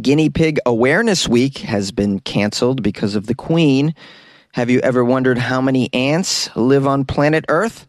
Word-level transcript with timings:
Guinea 0.00 0.30
Pig 0.30 0.58
Awareness 0.66 1.26
Week 1.26 1.58
has 1.58 1.92
been 1.92 2.20
canceled 2.20 2.82
because 2.82 3.14
of 3.14 3.26
the 3.26 3.34
Queen. 3.34 3.94
Have 4.52 4.70
you 4.70 4.80
ever 4.80 5.04
wondered 5.04 5.38
how 5.38 5.60
many 5.60 5.92
ants 5.94 6.54
live 6.56 6.86
on 6.86 7.04
planet 7.04 7.44
Earth? 7.48 7.86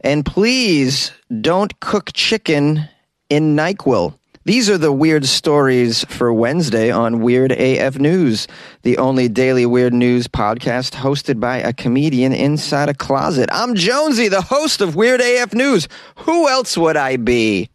And 0.00 0.26
please 0.26 1.12
don't 1.40 1.78
cook 1.80 2.10
chicken 2.12 2.88
in 3.30 3.56
NyQuil. 3.56 4.18
These 4.44 4.70
are 4.70 4.78
the 4.78 4.92
weird 4.92 5.24
stories 5.24 6.04
for 6.04 6.32
Wednesday 6.32 6.90
on 6.90 7.20
Weird 7.20 7.50
AF 7.50 7.98
News, 7.98 8.46
the 8.82 8.98
only 8.98 9.28
daily 9.28 9.66
weird 9.66 9.92
news 9.92 10.28
podcast 10.28 10.94
hosted 10.94 11.40
by 11.40 11.56
a 11.58 11.72
comedian 11.72 12.32
inside 12.32 12.88
a 12.88 12.94
closet. 12.94 13.48
I'm 13.52 13.74
Jonesy, 13.74 14.28
the 14.28 14.42
host 14.42 14.80
of 14.80 14.94
Weird 14.94 15.20
AF 15.20 15.52
News. 15.52 15.88
Who 16.18 16.48
else 16.48 16.78
would 16.78 16.96
I 16.96 17.16
be? 17.16 17.70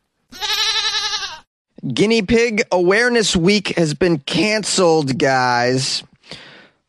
Guinea 1.88 2.22
Pig 2.22 2.62
Awareness 2.72 3.36
Week 3.36 3.70
has 3.76 3.96
been 3.96 4.20
canceled, 4.20 5.18
guys. 5.18 6.04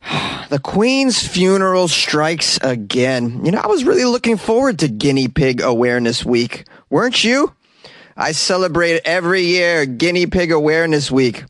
The 0.49 0.59
Queen's 0.59 1.25
funeral 1.25 1.87
strikes 1.87 2.59
again. 2.61 3.43
You 3.43 3.51
know, 3.53 3.61
I 3.63 3.67
was 3.67 3.85
really 3.85 4.05
looking 4.05 4.37
forward 4.37 4.77
to 4.79 4.87
Guinea 4.87 5.29
Pig 5.29 5.61
Awareness 5.61 6.23
Week, 6.23 6.65
weren't 6.91 7.23
you? 7.23 7.55
I 8.15 8.33
celebrate 8.33 9.01
every 9.03 9.41
year 9.45 9.87
Guinea 9.87 10.27
Pig 10.27 10.51
Awareness 10.51 11.09
Week. 11.09 11.43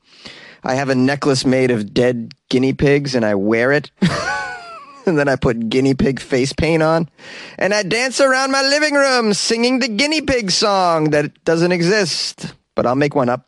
I 0.64 0.76
have 0.76 0.88
a 0.88 0.96
necklace 0.96 1.46
made 1.46 1.70
of 1.70 1.94
dead 1.94 2.32
guinea 2.50 2.72
pigs 2.72 3.14
and 3.14 3.26
I 3.26 3.36
wear 3.36 3.74
it. 3.74 3.92
and 5.06 5.20
then 5.20 5.28
I 5.28 5.36
put 5.36 5.68
guinea 5.68 5.96
pig 5.96 6.22
face 6.22 6.54
paint 6.54 6.82
on. 6.82 7.10
And 7.58 7.74
I 7.74 7.84
dance 7.84 8.22
around 8.22 8.52
my 8.52 8.62
living 8.62 8.94
room 8.94 9.34
singing 9.34 9.80
the 9.80 9.90
guinea 9.90 10.22
pig 10.22 10.50
song 10.50 11.10
that 11.10 11.44
doesn't 11.44 11.74
exist, 11.74 12.54
but 12.76 12.86
I'll 12.86 12.96
make 12.96 13.16
one 13.16 13.30
up. 13.30 13.48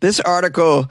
This 0.00 0.20
article 0.20 0.90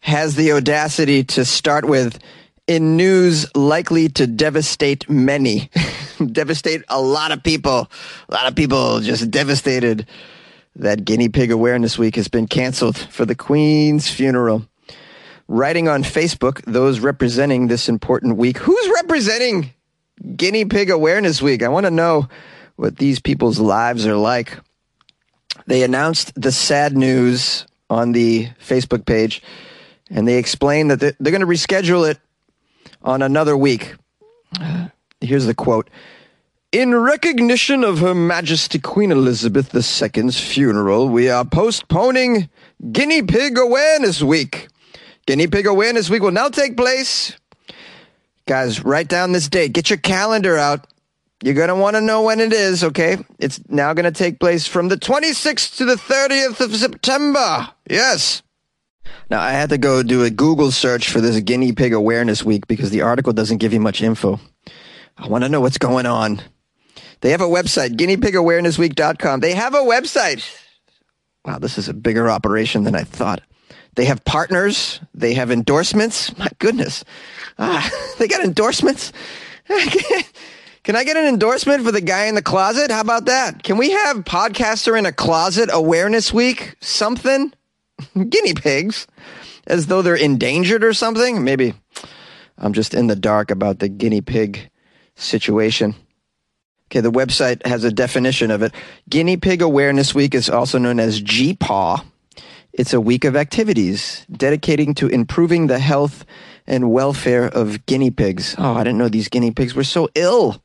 has 0.00 0.36
the 0.36 0.52
audacity 0.52 1.24
to 1.24 1.44
start 1.44 1.84
with 1.84 2.18
in 2.66 2.96
news 2.96 3.46
likely 3.56 4.08
to 4.10 4.26
devastate 4.26 5.08
many, 5.08 5.70
devastate 6.32 6.82
a 6.88 7.00
lot 7.00 7.32
of 7.32 7.42
people. 7.42 7.90
A 8.28 8.34
lot 8.34 8.46
of 8.46 8.54
people 8.54 9.00
just 9.00 9.30
devastated 9.30 10.06
that 10.76 11.04
Guinea 11.04 11.28
Pig 11.28 11.50
Awareness 11.50 11.98
Week 11.98 12.14
has 12.16 12.28
been 12.28 12.46
canceled 12.46 12.96
for 12.96 13.24
the 13.24 13.34
Queen's 13.34 14.08
funeral. 14.08 14.66
Writing 15.48 15.88
on 15.88 16.02
Facebook, 16.02 16.62
those 16.66 17.00
representing 17.00 17.66
this 17.68 17.88
important 17.88 18.36
week. 18.36 18.58
Who's 18.58 18.88
representing 18.96 19.72
Guinea 20.36 20.66
Pig 20.66 20.90
Awareness 20.90 21.40
Week? 21.40 21.62
I 21.62 21.68
want 21.68 21.86
to 21.86 21.90
know 21.90 22.28
what 22.76 22.98
these 22.98 23.18
people's 23.18 23.58
lives 23.58 24.06
are 24.06 24.16
like. 24.16 24.58
They 25.68 25.82
announced 25.82 26.32
the 26.34 26.50
sad 26.50 26.96
news 26.96 27.66
on 27.90 28.12
the 28.12 28.48
Facebook 28.58 29.04
page, 29.04 29.42
and 30.08 30.26
they 30.26 30.38
explained 30.38 30.90
that 30.90 30.98
they're, 30.98 31.12
they're 31.20 31.30
going 31.30 31.42
to 31.42 31.46
reschedule 31.46 32.10
it 32.10 32.18
on 33.02 33.20
another 33.20 33.54
week. 33.54 33.94
Here's 35.20 35.44
the 35.44 35.52
quote. 35.52 35.90
In 36.72 36.94
recognition 36.94 37.84
of 37.84 37.98
Her 37.98 38.14
Majesty 38.14 38.78
Queen 38.78 39.12
Elizabeth 39.12 39.74
II's 39.74 40.40
funeral, 40.40 41.10
we 41.10 41.28
are 41.28 41.44
postponing 41.44 42.48
Guinea 42.90 43.20
Pig 43.20 43.58
Awareness 43.58 44.22
Week. 44.22 44.68
Guinea 45.26 45.48
Pig 45.48 45.66
Awareness 45.66 46.08
Week 46.08 46.22
will 46.22 46.30
now 46.30 46.48
take 46.48 46.78
place. 46.78 47.36
Guys, 48.46 48.82
write 48.82 49.08
down 49.08 49.32
this 49.32 49.50
date. 49.50 49.74
Get 49.74 49.90
your 49.90 49.98
calendar 49.98 50.56
out. 50.56 50.86
You're 51.42 51.54
going 51.54 51.68
to 51.68 51.76
want 51.76 51.94
to 51.94 52.00
know 52.00 52.22
when 52.22 52.40
it 52.40 52.52
is, 52.52 52.82
okay? 52.82 53.16
It's 53.38 53.60
now 53.68 53.92
going 53.92 54.04
to 54.04 54.10
take 54.10 54.40
place 54.40 54.66
from 54.66 54.88
the 54.88 54.96
26th 54.96 55.76
to 55.76 55.84
the 55.84 55.94
30th 55.94 56.60
of 56.60 56.74
September. 56.74 57.68
Yes. 57.88 58.42
Now, 59.30 59.40
I 59.40 59.52
had 59.52 59.70
to 59.70 59.78
go 59.78 60.02
do 60.02 60.24
a 60.24 60.30
Google 60.30 60.72
search 60.72 61.10
for 61.10 61.20
this 61.20 61.38
Guinea 61.40 61.72
Pig 61.72 61.94
Awareness 61.94 62.42
Week 62.42 62.66
because 62.66 62.90
the 62.90 63.02
article 63.02 63.32
doesn't 63.32 63.58
give 63.58 63.72
you 63.72 63.78
much 63.80 64.02
info. 64.02 64.40
I 65.16 65.28
want 65.28 65.44
to 65.44 65.48
know 65.48 65.60
what's 65.60 65.78
going 65.78 66.06
on. 66.06 66.42
They 67.20 67.30
have 67.30 67.40
a 67.40 67.44
website, 67.44 67.96
guineapigawarenessweek.com. 67.96 69.40
They 69.40 69.54
have 69.54 69.74
a 69.74 69.78
website. 69.78 70.44
Wow, 71.44 71.58
this 71.58 71.78
is 71.78 71.88
a 71.88 71.94
bigger 71.94 72.30
operation 72.30 72.84
than 72.84 72.94
I 72.94 73.04
thought. 73.04 73.42
They 73.94 74.04
have 74.06 74.24
partners. 74.24 75.00
They 75.14 75.34
have 75.34 75.50
endorsements. 75.50 76.36
My 76.36 76.48
goodness. 76.58 77.04
Ah, 77.58 77.90
they 78.18 78.28
got 78.28 78.44
endorsements. 78.44 79.12
Can 80.88 80.96
I 80.96 81.04
get 81.04 81.18
an 81.18 81.26
endorsement 81.26 81.84
for 81.84 81.92
the 81.92 82.00
guy 82.00 82.28
in 82.28 82.34
the 82.34 82.40
closet? 82.40 82.90
How 82.90 83.02
about 83.02 83.26
that? 83.26 83.62
Can 83.62 83.76
we 83.76 83.90
have 83.90 84.24
podcaster 84.24 84.98
in 84.98 85.04
a 85.04 85.12
closet 85.12 85.68
awareness 85.70 86.32
week? 86.32 86.76
Something? 86.80 87.52
Guinea 88.14 88.54
pigs. 88.54 89.06
As 89.66 89.88
though 89.88 90.00
they're 90.00 90.14
endangered 90.14 90.82
or 90.82 90.94
something? 90.94 91.44
Maybe 91.44 91.74
I'm 92.56 92.72
just 92.72 92.94
in 92.94 93.06
the 93.06 93.16
dark 93.16 93.50
about 93.50 93.80
the 93.80 93.90
guinea 93.90 94.22
pig 94.22 94.70
situation. 95.14 95.94
Okay, 96.86 97.00
the 97.00 97.12
website 97.12 97.66
has 97.66 97.84
a 97.84 97.92
definition 97.92 98.50
of 98.50 98.62
it. 98.62 98.72
Guinea 99.10 99.36
Pig 99.36 99.60
Awareness 99.60 100.14
Week 100.14 100.34
is 100.34 100.48
also 100.48 100.78
known 100.78 101.00
as 101.00 101.20
GPAW. 101.20 102.02
It's 102.72 102.94
a 102.94 103.00
week 103.00 103.26
of 103.26 103.36
activities 103.36 104.24
dedicating 104.32 104.94
to 104.94 105.08
improving 105.08 105.66
the 105.66 105.80
health 105.80 106.24
and 106.66 106.90
welfare 106.90 107.44
of 107.44 107.84
guinea 107.84 108.10
pigs. 108.10 108.54
Oh, 108.56 108.72
I 108.72 108.84
didn't 108.84 108.96
know 108.96 109.10
these 109.10 109.28
guinea 109.28 109.50
pigs 109.50 109.74
were 109.74 109.84
so 109.84 110.08
ill. 110.14 110.62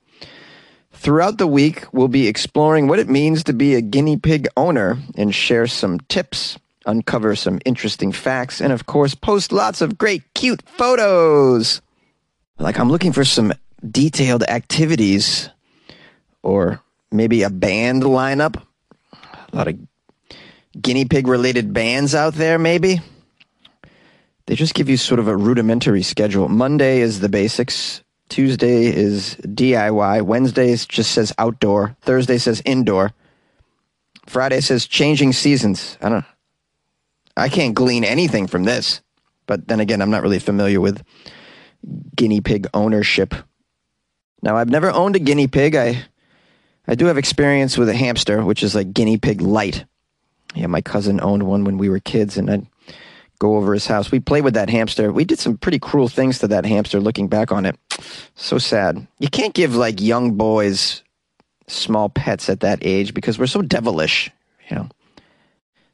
Throughout 1.04 1.38
the 1.38 1.48
week, 1.48 1.84
we'll 1.92 2.08
be 2.08 2.30
exploring 2.30 2.88
what 2.88 2.98
it 2.98 3.10
means 3.10 3.44
to 3.44 3.52
be 3.52 3.76
a 3.76 3.82
guinea 3.82 4.16
pig 4.16 4.48
owner 4.56 4.98
and 5.18 5.36
share 5.36 5.68
some 5.68 6.00
tips, 6.08 6.58
uncover 6.86 7.36
some 7.36 7.60
interesting 7.66 8.14
facts, 8.14 8.62
and 8.62 8.72
of 8.72 8.86
course, 8.86 9.14
post 9.14 9.52
lots 9.52 9.82
of 9.82 9.98
great, 9.98 10.24
cute 10.34 10.62
photos. 10.62 11.82
Like, 12.58 12.80
I'm 12.80 12.90
looking 12.90 13.12
for 13.12 13.26
some 13.26 13.52
detailed 13.86 14.44
activities 14.44 15.50
or 16.42 16.82
maybe 17.12 17.44
a 17.44 17.50
band 17.50 18.04
lineup. 18.04 18.64
A 19.12 19.56
lot 19.58 19.68
of 19.68 19.78
guinea 20.82 21.04
pig 21.04 21.28
related 21.28 21.74
bands 21.74 22.16
out 22.16 22.36
there, 22.36 22.58
maybe. 22.58 23.02
They 24.46 24.56
just 24.56 24.74
give 24.74 24.88
you 24.88 24.96
sort 24.96 25.20
of 25.20 25.28
a 25.28 25.36
rudimentary 25.36 26.04
schedule. 26.04 26.48
Monday 26.48 27.02
is 27.02 27.20
the 27.20 27.28
basics. 27.28 28.03
Tuesday 28.30 28.86
is 28.86 29.36
DIY. 29.42 30.22
Wednesday 30.24 30.76
just 30.76 31.12
says 31.12 31.34
outdoor. 31.38 31.96
Thursday 32.02 32.38
says 32.38 32.62
indoor. 32.66 33.12
Friday 34.26 34.62
says 34.62 34.88
changing 34.88 35.34
seasons. 35.34 35.98
I 36.02 36.10
don't 36.10 36.26
I 37.36 37.50
can't 37.50 37.74
glean 37.74 38.04
anything 38.04 38.48
from 38.48 38.64
this. 38.64 39.02
But 39.46 39.68
then 39.68 39.80
again, 39.80 40.02
I'm 40.02 40.12
not 40.12 40.24
really 40.24 40.40
familiar 40.40 40.80
with 40.80 41.04
guinea 42.16 42.42
pig 42.42 42.68
ownership. 42.74 43.34
Now, 44.42 44.58
I've 44.58 44.70
never 44.70 44.90
owned 44.90 45.16
a 45.16 45.20
guinea 45.20 45.48
pig. 45.48 45.76
I 45.76 46.04
I 46.88 46.96
do 46.96 47.06
have 47.06 47.18
experience 47.18 47.78
with 47.78 47.90
a 47.90 47.96
hamster, 47.96 48.44
which 48.44 48.64
is 48.64 48.76
like 48.76 48.94
guinea 48.94 49.18
pig 49.18 49.42
light. 49.42 49.86
Yeah, 50.54 50.68
my 50.68 50.82
cousin 50.82 51.20
owned 51.22 51.44
one 51.44 51.64
when 51.64 51.78
we 51.78 51.90
were 51.90 52.00
kids, 52.00 52.38
and 52.38 52.50
I'd 52.50 52.68
go 53.44 53.58
over 53.58 53.74
his 53.74 53.86
house. 53.86 54.12
We 54.12 54.20
played 54.20 54.44
with 54.44 54.54
that 54.54 54.70
hamster. 54.70 55.12
We 55.12 55.26
did 55.26 55.40
some 55.40 55.58
pretty 55.58 55.80
cruel 55.80 56.08
things 56.08 56.40
to 56.40 56.48
that 56.48 56.66
hamster 56.66 57.00
looking 57.00 57.28
back 57.28 57.52
on 57.52 57.66
it. 57.66 57.78
So 58.36 58.58
sad. 58.58 59.06
You 59.20 59.28
can't 59.28 59.54
give 59.54 59.76
like 59.76 60.02
young 60.02 60.36
boys 60.36 61.04
small 61.68 62.10
pets 62.10 62.50
at 62.50 62.62
that 62.62 62.80
age 62.82 63.14
because 63.14 63.38
we're 63.38 63.48
so 63.48 63.62
devilish, 63.62 64.32
you 64.70 64.76
know. 64.78 64.90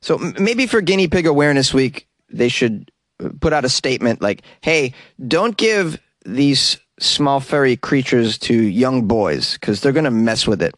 So 0.01 0.17
maybe 0.39 0.67
for 0.67 0.81
Guinea 0.81 1.07
Pig 1.07 1.25
Awareness 1.25 1.73
Week, 1.73 2.07
they 2.29 2.49
should 2.49 2.91
uh, 3.23 3.29
put 3.41 3.51
out 3.51 3.65
a 3.65 3.69
statement 3.69 4.21
like, 4.21 4.43
"Hey, 4.61 4.93
don't 5.27 5.57
give 5.57 5.99
these 6.25 6.77
small 6.99 7.39
furry 7.39 7.75
creatures 7.75 8.37
to 8.37 8.53
young 8.53 9.07
boys 9.07 9.53
because 9.53 9.81
they're 9.81 9.91
going 9.91 10.05
to 10.05 10.11
mess 10.11 10.47
with 10.47 10.61
it." 10.61 10.75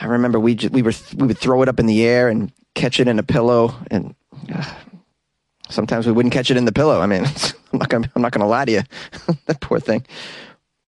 I 0.00 0.06
remember 0.06 0.38
we 0.38 0.54
j- 0.54 0.68
we 0.68 0.82
were 0.82 0.92
we 1.16 1.26
would 1.26 1.38
throw 1.38 1.62
it 1.62 1.68
up 1.68 1.80
in 1.80 1.86
the 1.86 2.04
air 2.04 2.28
and 2.28 2.52
catch 2.74 3.00
it 3.00 3.08
in 3.08 3.18
a 3.18 3.22
pillow, 3.22 3.74
and 3.90 4.14
uh, 4.52 4.64
sometimes 5.68 6.06
we 6.06 6.12
wouldn't 6.12 6.34
catch 6.34 6.50
it 6.50 6.56
in 6.56 6.64
the 6.64 6.72
pillow. 6.72 7.00
I 7.00 7.06
mean, 7.06 7.24
I'm 7.72 7.78
not 7.78 7.88
gonna 7.88 8.10
I'm 8.14 8.22
not 8.22 8.32
gonna 8.32 8.46
lie 8.46 8.64
to 8.64 8.72
you, 8.72 8.82
that 9.46 9.60
poor 9.60 9.80
thing. 9.80 10.06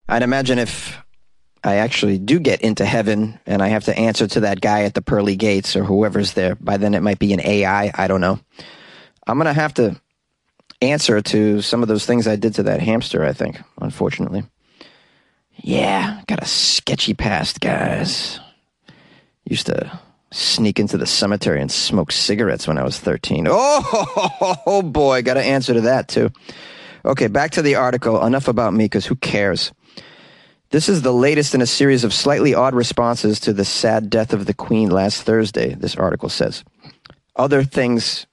I'd 0.09 0.23
imagine 0.23 0.59
if 0.59 0.99
I 1.65 1.77
actually 1.77 2.19
do 2.19 2.41
get 2.41 2.61
into 2.63 2.85
heaven 2.85 3.39
and 3.47 3.63
I 3.63 3.69
have 3.69 3.85
to 3.85 3.97
answer 3.97 4.27
to 4.27 4.41
that 4.41 4.61
guy 4.61 4.83
at 4.83 4.95
the 4.95 5.03
pearly 5.03 5.37
gates 5.37 5.77
or 5.77 5.85
whoever's 5.85 6.33
there, 6.33 6.57
by 6.57 6.77
then 6.77 6.95
it 6.95 7.03
might 7.03 7.19
be 7.19 7.33
an 7.33 7.41
AI. 7.41 7.93
I 7.95 8.09
don't 8.09 8.21
know. 8.21 8.41
I'm 9.27 9.39
gonna 9.39 9.53
have 9.53 9.75
to 9.75 10.01
answer 10.81 11.23
to 11.23 11.63
some 11.63 11.83
of 11.83 11.89
those 11.89 12.05
things 12.05 12.27
I 12.27 12.37
did 12.37 12.55
to 12.55 12.65
that 12.65 12.81
hamster. 12.81 13.25
I 13.25 13.33
think, 13.33 13.61
unfortunately. 13.81 14.45
Yeah, 15.57 16.23
got 16.27 16.43
a 16.43 16.47
sketchy 16.47 17.15
past, 17.15 17.61
guys. 17.61 18.41
Used 19.45 19.67
to 19.67 20.01
sneak 20.33 20.81
into 20.81 20.97
the 20.97 21.07
cemetery 21.07 21.61
and 21.61 21.71
smoke 21.71 22.11
cigarettes 22.11 22.67
when 22.67 22.79
I 22.79 22.83
was 22.83 22.99
13. 22.99 23.47
Oh, 23.49 24.83
boy, 24.93 25.23
got 25.23 25.37
an 25.37 25.45
answer 25.45 25.75
to 25.75 25.83
that 25.83 26.09
too. 26.09 26.31
Okay, 27.05 27.27
back 27.27 27.53
to 27.53 27.63
the 27.63 27.77
article. 27.77 28.25
Enough 28.25 28.49
about 28.49 28.75
me 28.75 28.85
because 28.85 29.07
who 29.07 29.17
cares? 29.17 29.73
This 30.71 30.89
is 30.89 31.03
the 31.03 31.13
latest 31.13 31.55
in 31.55 31.61
a 31.61 31.67
series 31.67 32.03
of 32.03 32.15
slightly 32.15 32.55
odd 32.55 32.75
responses 32.75 33.41
to 33.41 33.53
the 33.53 33.65
sad 33.65 34.09
death 34.09 34.33
of 34.33 34.47
the 34.47 34.55
Queen 34.55 34.89
last 34.89 35.23
Thursday, 35.23 35.75
this 35.75 35.97
article 35.97 36.31
says. 36.31 36.65
Other 37.37 37.63
things 37.63 38.27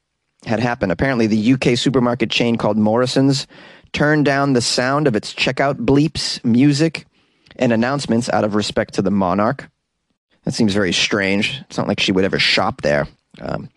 had 0.45 0.60
happened. 0.60 0.92
Apparently, 0.92 1.28
the 1.28 1.54
UK 1.54 1.78
supermarket 1.78 2.30
chain 2.30 2.56
called 2.56 2.78
Morrisons 2.78 3.45
turned 3.92 4.24
down 4.24 4.54
the 4.54 4.62
sound 4.62 5.07
of 5.07 5.16
its 5.16 5.34
checkout 5.34 5.84
bleeps, 5.86 6.44
music, 6.45 7.06
and 7.57 7.74
announcements 7.74 8.30
out 8.30 8.45
of 8.45 8.56
respect 8.56 8.94
to 8.94 9.02
the 9.02 9.12
monarch. 9.12 9.69
That 10.50 10.56
seems 10.56 10.74
very 10.74 10.94
strange. 10.94 11.62
It's 11.69 11.78
not 11.78 11.88
like 11.88 12.00
she 12.00 12.12
would 12.12 12.24
ever 12.24 12.40
shop 12.40 12.81
there. 12.81 13.07
Um, 13.40 13.69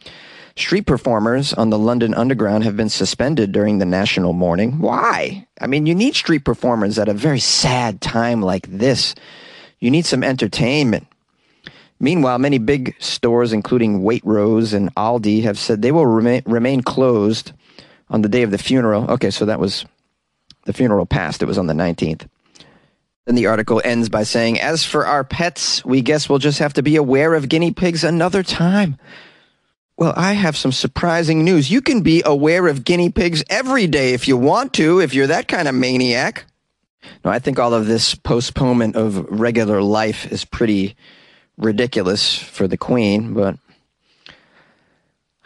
street 0.57 0.87
performers 0.87 1.53
on 1.53 1.69
the 1.69 1.79
London 1.79 2.15
Underground 2.15 2.65
have 2.65 2.79
been 2.79 2.89
suspended 2.89 3.53
during 3.53 3.77
the 3.77 3.85
national 3.85 4.33
mourning. 4.33 4.79
Why? 4.79 5.47
I 5.61 5.67
mean, 5.67 5.85
you 5.85 5.95
need 5.95 6.15
street 6.15 6.47
performers 6.47 6.99
at 6.99 7.11
a 7.11 7.13
very 7.13 7.41
sad 7.41 8.01
time 8.01 8.41
like 8.41 8.67
this. 8.69 9.15
You 9.81 9.91
need 9.91 10.07
some 10.07 10.25
entertainment. 10.25 11.07
Meanwhile, 12.01 12.39
many 12.39 12.57
big 12.57 12.97
stores, 12.99 13.53
including 13.53 14.01
Waitrose 14.01 14.73
and 14.73 14.95
Aldi, 14.95 15.43
have 15.43 15.59
said 15.59 15.83
they 15.83 15.93
will 15.93 16.07
remain, 16.07 16.43
remain 16.47 16.81
closed 16.83 17.53
on 18.09 18.23
the 18.23 18.31
day 18.31 18.45
of 18.45 18.51
the 18.51 18.57
funeral. 18.57 19.11
Okay, 19.11 19.29
so 19.29 19.45
that 19.45 19.61
was 19.61 19.85
the 20.65 20.73
funeral 20.73 21.05
passed. 21.05 21.43
It 21.43 21.47
was 21.47 21.59
on 21.59 21.67
the 21.67 21.75
19th. 21.75 22.27
Then 23.27 23.37
the 23.37 23.47
article 23.47 23.81
ends 23.85 24.09
by 24.09 24.25
saying, 24.25 24.61
As 24.61 24.85
for 24.85 25.07
our 25.07 25.23
pets, 25.23 25.85
we 25.85 26.01
guess 26.01 26.29
we'll 26.29 26.39
just 26.39 26.59
have 26.59 26.73
to 26.75 26.83
be 26.83 26.97
aware 26.97 27.35
of 27.35 27.49
guinea 27.49 27.73
pigs 27.73 28.03
another 28.03 28.43
time. 28.43 28.97
Well, 29.97 30.15
I 30.17 30.33
have 30.33 30.57
some 30.57 30.73
surprising 30.73 31.45
news. 31.45 31.71
You 31.71 31.81
can 31.81 32.01
be 32.01 32.23
aware 32.25 32.67
of 32.67 32.85
guinea 32.85 33.11
pigs 33.11 33.45
every 33.49 33.87
day 33.87 34.15
if 34.15 34.27
you 34.27 34.37
want 34.37 34.73
to, 34.75 35.01
if 35.01 35.15
you're 35.15 35.29
that 35.29 35.47
kind 35.47 35.69
of 35.69 35.75
maniac. 35.75 36.47
No, 37.25 37.31
I 37.31 37.39
think 37.39 37.59
all 37.59 37.75
of 37.75 37.87
this 37.87 38.15
postponement 38.15 38.97
of 38.97 39.19
regular 39.31 39.83
life 39.83 40.31
is 40.33 40.45
pretty 40.45 40.97
ridiculous 41.57 42.37
for 42.37 42.67
the 42.67 42.77
queen, 42.77 43.35
but 43.35 43.57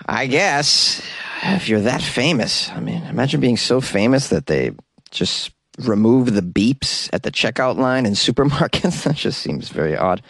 I 0.07 0.27
guess 0.27 1.03
if 1.43 1.69
you're 1.69 1.81
that 1.81 2.03
famous, 2.03 2.71
I 2.71 2.81
mean, 2.81 3.03
imagine 3.05 3.41
being 3.41 3.57
so 3.57 3.81
famous 3.81 4.29
that 4.29 4.47
they 4.47 4.73
just 5.11 5.51
remove 5.79 6.35
the 6.35 6.43
beeps 6.43 7.09
at 7.13 7.23
the 7.23 7.31
checkout 7.31 7.77
line 7.77 8.07
in 8.07 8.13
supermarkets. 8.15 9.05
that 9.05 9.17
just 9.17 9.41
seems 9.41 9.69
very 9.69 9.97
odd. 9.97 10.23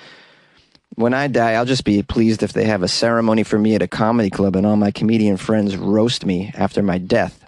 When 0.95 1.13
I 1.13 1.29
die, 1.29 1.53
I'll 1.53 1.67
just 1.67 1.85
be 1.85 2.03
pleased 2.03 2.43
if 2.43 2.53
they 2.53 2.65
have 2.65 2.83
a 2.83 2.89
ceremony 2.89 3.43
for 3.43 3.59
me 3.59 3.75
at 3.75 3.83
a 3.83 3.89
comedy 3.89 4.31
club 4.31 4.57
and 4.57 4.67
all 4.67 4.77
my 4.77 4.91
comedian 4.91 5.37
friends 5.37 5.77
roast 5.77 6.25
me 6.25 6.53
after 6.55 6.83
my 6.83 6.97
death. 6.97 7.45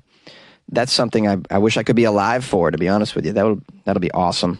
That's 0.70 0.92
something 0.92 1.26
I, 1.26 1.38
I 1.50 1.58
wish 1.58 1.78
I 1.78 1.82
could 1.82 1.96
be 1.96 2.04
alive 2.04 2.44
for, 2.44 2.70
to 2.70 2.76
be 2.76 2.88
honest 2.88 3.14
with 3.14 3.24
you. 3.24 3.32
That 3.32 3.46
would, 3.46 3.64
that'll 3.84 4.00
be 4.00 4.10
awesome. 4.10 4.58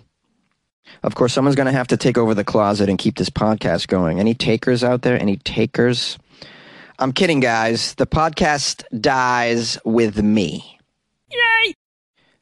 Of 1.03 1.15
course, 1.15 1.35
someone's 1.35 1.57
going 1.57 1.67
to 1.67 1.73
have 1.73 1.89
to 1.89 1.99
take 1.99 2.17
over 2.17 2.35
the 2.35 2.45
closet 2.45 2.89
and 2.89 2.99
keep 2.99 3.17
this 3.17 3.29
podcast 3.29 3.89
going. 3.89 4.19
Any 4.19 4.33
takers 4.35 4.83
out 4.83 5.03
there? 5.03 5.21
Any 5.21 5.37
takers? 5.37 6.19
I'm 6.99 7.13
kidding, 7.13 7.41
guys. 7.41 7.95
The 7.95 8.07
podcast 8.07 8.85
dies 8.99 9.79
with 9.85 10.23
me. 10.23 10.78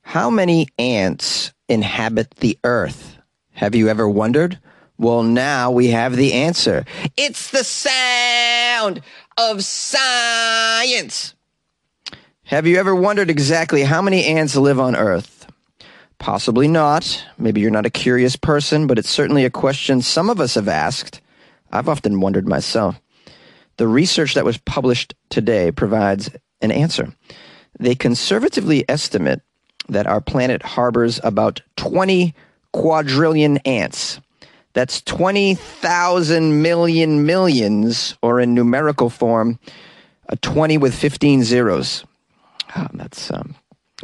How 0.08 0.30
many 0.30 0.68
ants 0.78 1.52
inhabit 1.68 2.36
the 2.36 2.56
earth? 2.62 3.18
Have 3.50 3.74
you 3.74 3.88
ever 3.88 4.08
wondered? 4.08 4.56
Well, 4.96 5.24
now 5.24 5.72
we 5.72 5.88
have 5.88 6.14
the 6.14 6.32
answer. 6.32 6.84
It's 7.16 7.50
the 7.50 7.64
sound 7.64 9.02
of 9.36 9.64
science. 9.64 11.34
Have 12.44 12.68
you 12.68 12.76
ever 12.76 12.94
wondered 12.94 13.30
exactly 13.30 13.82
how 13.82 14.00
many 14.00 14.24
ants 14.24 14.54
live 14.54 14.78
on 14.78 14.94
Earth? 14.94 15.50
Possibly 16.20 16.68
not. 16.68 17.26
Maybe 17.36 17.60
you're 17.60 17.72
not 17.72 17.84
a 17.84 17.90
curious 17.90 18.36
person, 18.36 18.86
but 18.86 19.00
it's 19.00 19.10
certainly 19.10 19.44
a 19.44 19.50
question 19.50 20.02
some 20.02 20.30
of 20.30 20.40
us 20.40 20.54
have 20.54 20.68
asked. 20.68 21.20
I've 21.72 21.88
often 21.88 22.20
wondered 22.20 22.46
myself. 22.46 23.00
The 23.76 23.88
research 23.88 24.34
that 24.34 24.44
was 24.44 24.56
published 24.58 25.16
today 25.30 25.72
provides 25.72 26.30
an 26.60 26.70
answer. 26.70 27.12
They 27.80 27.96
conservatively 27.96 28.84
estimate 28.88 29.42
that 29.88 30.06
our 30.06 30.20
planet 30.20 30.62
harbors 30.62 31.20
about 31.22 31.62
20 31.76 32.34
quadrillion 32.72 33.58
ants. 33.58 34.20
That's 34.72 35.00
20,000 35.02 36.60
million 36.60 37.24
millions, 37.24 38.16
or 38.20 38.40
in 38.40 38.52
numerical 38.52 39.08
form, 39.08 39.58
a 40.28 40.36
20 40.36 40.76
with 40.76 40.94
15 40.94 41.44
zeros. 41.44 42.04
Oh, 42.76 42.86
that's 42.92 43.30
um, 43.30 43.54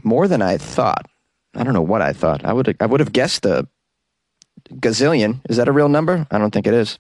more 0.03 0.29
than 0.29 0.41
I 0.41 0.57
thought. 0.57 1.07
I 1.55 1.65
don't 1.65 1.75
know 1.75 1.83
what 1.83 2.01
I 2.01 2.15
thought. 2.15 2.45
I 2.45 2.53
would 2.53 2.75
I 2.81 2.87
would 2.87 3.01
have 3.01 3.13
guessed 3.13 3.45
a 3.45 3.69
gazillion. 4.71 5.41
Is 5.51 5.59
that 5.59 5.69
a 5.69 5.73
real 5.73 5.91
number? 5.91 6.27
I 6.31 6.39
don't 6.39 6.51
think 6.51 6.67
it 6.67 6.75
is. 6.75 6.97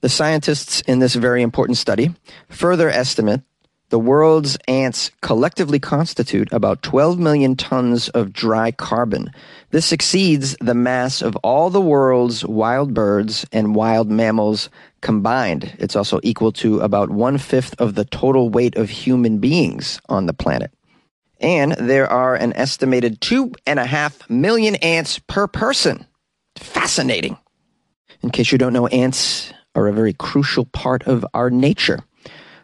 The 0.00 0.08
scientists 0.08 0.82
in 0.82 0.98
this 0.98 1.14
very 1.14 1.42
important 1.42 1.78
study 1.78 2.14
further 2.50 2.90
estimate 2.90 3.42
the 3.90 3.98
world's 3.98 4.58
ants 4.68 5.10
collectively 5.22 5.78
constitute 5.78 6.52
about 6.52 6.82
12 6.82 7.18
million 7.18 7.56
tons 7.56 8.10
of 8.10 8.32
dry 8.32 8.70
carbon. 8.70 9.30
This 9.70 9.92
exceeds 9.92 10.56
the 10.60 10.74
mass 10.74 11.22
of 11.22 11.36
all 11.36 11.70
the 11.70 11.80
world's 11.80 12.44
wild 12.44 12.92
birds 12.92 13.46
and 13.50 13.74
wild 13.74 14.10
mammals 14.10 14.68
combined. 15.00 15.74
It's 15.78 15.96
also 15.96 16.20
equal 16.22 16.52
to 16.52 16.80
about 16.80 17.10
one 17.10 17.38
fifth 17.38 17.74
of 17.80 17.94
the 17.94 18.04
total 18.04 18.50
weight 18.50 18.76
of 18.76 18.90
human 18.90 19.38
beings 19.38 20.00
on 20.08 20.26
the 20.26 20.34
planet. 20.34 20.70
And 21.40 21.72
there 21.72 22.10
are 22.10 22.34
an 22.34 22.52
estimated 22.54 23.20
two 23.20 23.52
and 23.66 23.78
a 23.78 23.86
half 23.86 24.28
million 24.28 24.74
ants 24.76 25.18
per 25.18 25.46
person. 25.46 26.06
Fascinating. 26.56 27.38
In 28.22 28.30
case 28.30 28.50
you 28.50 28.58
don't 28.58 28.72
know, 28.72 28.88
ants 28.88 29.52
are 29.74 29.86
a 29.86 29.92
very 29.92 30.12
crucial 30.12 30.64
part 30.64 31.06
of 31.06 31.24
our 31.32 31.48
nature. 31.50 32.00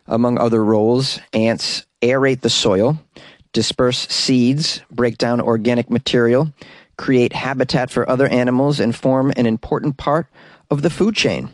Among 0.06 0.38
other 0.38 0.64
roles, 0.64 1.18
ants 1.32 1.86
aerate 2.02 2.42
the 2.42 2.50
soil, 2.50 2.98
disperse 3.52 4.06
seeds, 4.08 4.82
break 4.90 5.16
down 5.16 5.40
organic 5.40 5.90
material, 5.90 6.52
create 6.96 7.32
habitat 7.32 7.90
for 7.90 8.08
other 8.08 8.28
animals, 8.28 8.80
and 8.80 8.94
form 8.94 9.32
an 9.36 9.46
important 9.46 9.96
part 9.96 10.26
of 10.70 10.82
the 10.82 10.90
food 10.90 11.14
chain. 11.14 11.48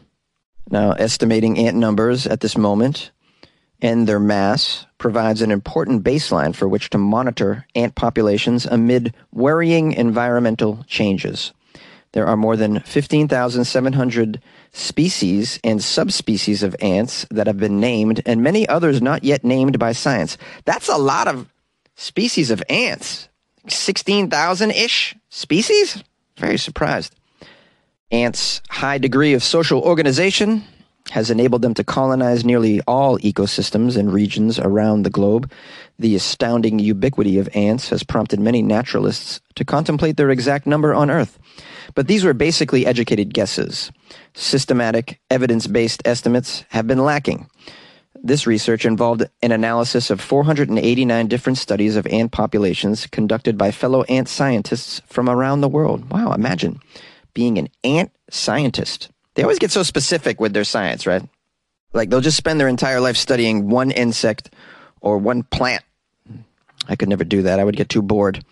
Now, 0.70 0.92
estimating 0.92 1.58
ant 1.58 1.76
numbers 1.76 2.26
at 2.26 2.40
this 2.40 2.56
moment 2.56 3.10
and 3.82 4.06
their 4.06 4.20
mass 4.20 4.86
provides 4.98 5.42
an 5.42 5.50
important 5.50 6.04
baseline 6.04 6.54
for 6.54 6.68
which 6.68 6.90
to 6.90 6.98
monitor 6.98 7.66
ant 7.74 7.94
populations 7.94 8.66
amid 8.66 9.14
worrying 9.32 9.92
environmental 9.92 10.84
changes. 10.86 11.52
There 12.12 12.26
are 12.26 12.36
more 12.36 12.56
than 12.56 12.80
15,700 12.80 14.42
species 14.72 15.60
and 15.62 15.82
subspecies 15.82 16.62
of 16.62 16.74
ants 16.80 17.24
that 17.30 17.46
have 17.46 17.58
been 17.58 17.78
named, 17.78 18.22
and 18.26 18.42
many 18.42 18.68
others 18.68 19.00
not 19.00 19.22
yet 19.22 19.44
named 19.44 19.78
by 19.78 19.92
science. 19.92 20.36
That's 20.64 20.88
a 20.88 20.96
lot 20.96 21.28
of 21.28 21.48
species 21.94 22.50
of 22.50 22.62
ants. 22.68 23.28
16,000 23.68 24.70
ish 24.72 25.14
species? 25.28 26.02
Very 26.36 26.58
surprised. 26.58 27.14
Ants' 28.10 28.60
high 28.70 28.98
degree 28.98 29.34
of 29.34 29.44
social 29.44 29.80
organization 29.80 30.64
has 31.10 31.30
enabled 31.30 31.62
them 31.62 31.74
to 31.74 31.84
colonize 31.84 32.44
nearly 32.44 32.80
all 32.86 33.18
ecosystems 33.18 33.96
and 33.96 34.12
regions 34.12 34.58
around 34.58 35.02
the 35.02 35.10
globe. 35.10 35.50
The 35.98 36.14
astounding 36.16 36.78
ubiquity 36.78 37.38
of 37.38 37.48
ants 37.54 37.88
has 37.90 38.02
prompted 38.02 38.40
many 38.40 38.62
naturalists 38.62 39.40
to 39.56 39.64
contemplate 39.64 40.16
their 40.16 40.30
exact 40.30 40.66
number 40.66 40.94
on 40.94 41.10
Earth. 41.10 41.38
But 41.94 42.06
these 42.06 42.24
were 42.24 42.34
basically 42.34 42.86
educated 42.86 43.34
guesses. 43.34 43.90
Systematic, 44.34 45.20
evidence 45.30 45.66
based 45.66 46.02
estimates 46.04 46.64
have 46.70 46.86
been 46.86 47.04
lacking. 47.04 47.48
This 48.22 48.46
research 48.46 48.84
involved 48.84 49.24
an 49.42 49.52
analysis 49.52 50.10
of 50.10 50.20
489 50.20 51.26
different 51.28 51.58
studies 51.58 51.96
of 51.96 52.06
ant 52.08 52.32
populations 52.32 53.06
conducted 53.06 53.56
by 53.56 53.70
fellow 53.70 54.02
ant 54.04 54.28
scientists 54.28 55.00
from 55.06 55.28
around 55.28 55.60
the 55.60 55.68
world. 55.68 56.10
Wow, 56.10 56.32
imagine 56.32 56.80
being 57.32 57.58
an 57.58 57.68
ant 57.84 58.12
scientist. 58.30 59.10
They 59.34 59.42
always 59.42 59.58
get 59.58 59.70
so 59.70 59.82
specific 59.82 60.40
with 60.40 60.52
their 60.52 60.64
science, 60.64 61.06
right? 61.06 61.22
Like 61.92 62.10
they'll 62.10 62.20
just 62.20 62.36
spend 62.36 62.60
their 62.60 62.68
entire 62.68 63.00
life 63.00 63.16
studying 63.16 63.70
one 63.70 63.90
insect 63.90 64.50
or 65.00 65.18
one 65.18 65.42
plant. 65.44 65.82
I 66.88 66.96
could 66.96 67.08
never 67.08 67.24
do 67.24 67.42
that. 67.42 67.58
I 67.58 67.64
would 67.64 67.76
get 67.76 67.88
too 67.88 68.02
bored. 68.02 68.44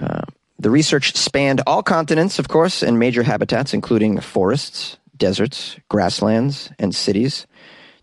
Uh, 0.00 0.22
the 0.58 0.70
research 0.70 1.14
spanned 1.16 1.62
all 1.66 1.82
continents, 1.82 2.38
of 2.38 2.48
course, 2.48 2.82
and 2.82 2.98
major 2.98 3.22
habitats, 3.22 3.72
including 3.72 4.20
forests, 4.20 4.96
deserts, 5.16 5.76
grasslands, 5.88 6.70
and 6.78 6.94
cities. 6.94 7.46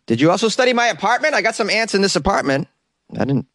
Did 0.05 0.21
you 0.21 0.31
also 0.31 0.47
study 0.47 0.71
my 0.73 0.87
apartment? 0.87 1.33
I 1.33 1.41
got 1.41 1.55
some 1.55 1.69
ants 1.69 1.93
in 1.93 2.01
this 2.01 2.15
apartment. 2.15 2.67
I 3.13 3.25
didn't. 3.25 3.47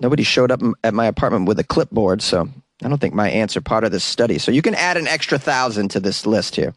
Nobody 0.00 0.22
showed 0.22 0.50
up 0.50 0.60
at 0.84 0.94
my 0.94 1.06
apartment 1.06 1.46
with 1.46 1.58
a 1.58 1.64
clipboard, 1.64 2.22
so 2.22 2.48
I 2.82 2.88
don't 2.88 3.00
think 3.00 3.14
my 3.14 3.30
ants 3.30 3.56
are 3.56 3.62
part 3.62 3.84
of 3.84 3.92
this 3.92 4.04
study. 4.04 4.38
So 4.38 4.52
you 4.52 4.62
can 4.62 4.74
add 4.74 4.96
an 4.96 5.08
extra 5.08 5.38
thousand 5.38 5.88
to 5.90 6.00
this 6.00 6.26
list 6.26 6.56
here. 6.56 6.74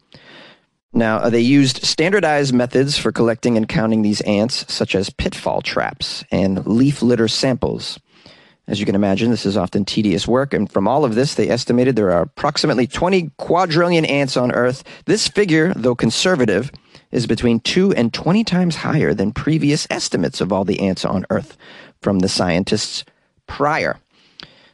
Now, 0.92 1.18
uh, 1.18 1.30
they 1.30 1.40
used 1.40 1.84
standardized 1.84 2.52
methods 2.52 2.98
for 2.98 3.12
collecting 3.12 3.56
and 3.56 3.68
counting 3.68 4.02
these 4.02 4.20
ants, 4.22 4.72
such 4.72 4.94
as 4.94 5.08
pitfall 5.08 5.62
traps 5.62 6.24
and 6.32 6.66
leaf 6.66 7.00
litter 7.02 7.28
samples. 7.28 8.00
As 8.70 8.78
you 8.78 8.86
can 8.86 8.94
imagine, 8.94 9.32
this 9.32 9.46
is 9.46 9.56
often 9.56 9.84
tedious 9.84 10.28
work, 10.28 10.54
and 10.54 10.70
from 10.70 10.86
all 10.86 11.04
of 11.04 11.16
this, 11.16 11.34
they 11.34 11.48
estimated 11.48 11.96
there 11.96 12.12
are 12.12 12.22
approximately 12.22 12.86
20 12.86 13.32
quadrillion 13.36 14.04
ants 14.04 14.36
on 14.36 14.52
Earth. 14.52 14.84
This 15.06 15.26
figure, 15.26 15.74
though 15.74 15.96
conservative, 15.96 16.70
is 17.10 17.26
between 17.26 17.58
2 17.58 17.92
and 17.94 18.14
20 18.14 18.44
times 18.44 18.76
higher 18.76 19.12
than 19.12 19.32
previous 19.32 19.88
estimates 19.90 20.40
of 20.40 20.52
all 20.52 20.64
the 20.64 20.78
ants 20.78 21.04
on 21.04 21.26
Earth 21.30 21.56
from 22.00 22.20
the 22.20 22.28
scientists 22.28 23.04
prior. 23.48 23.98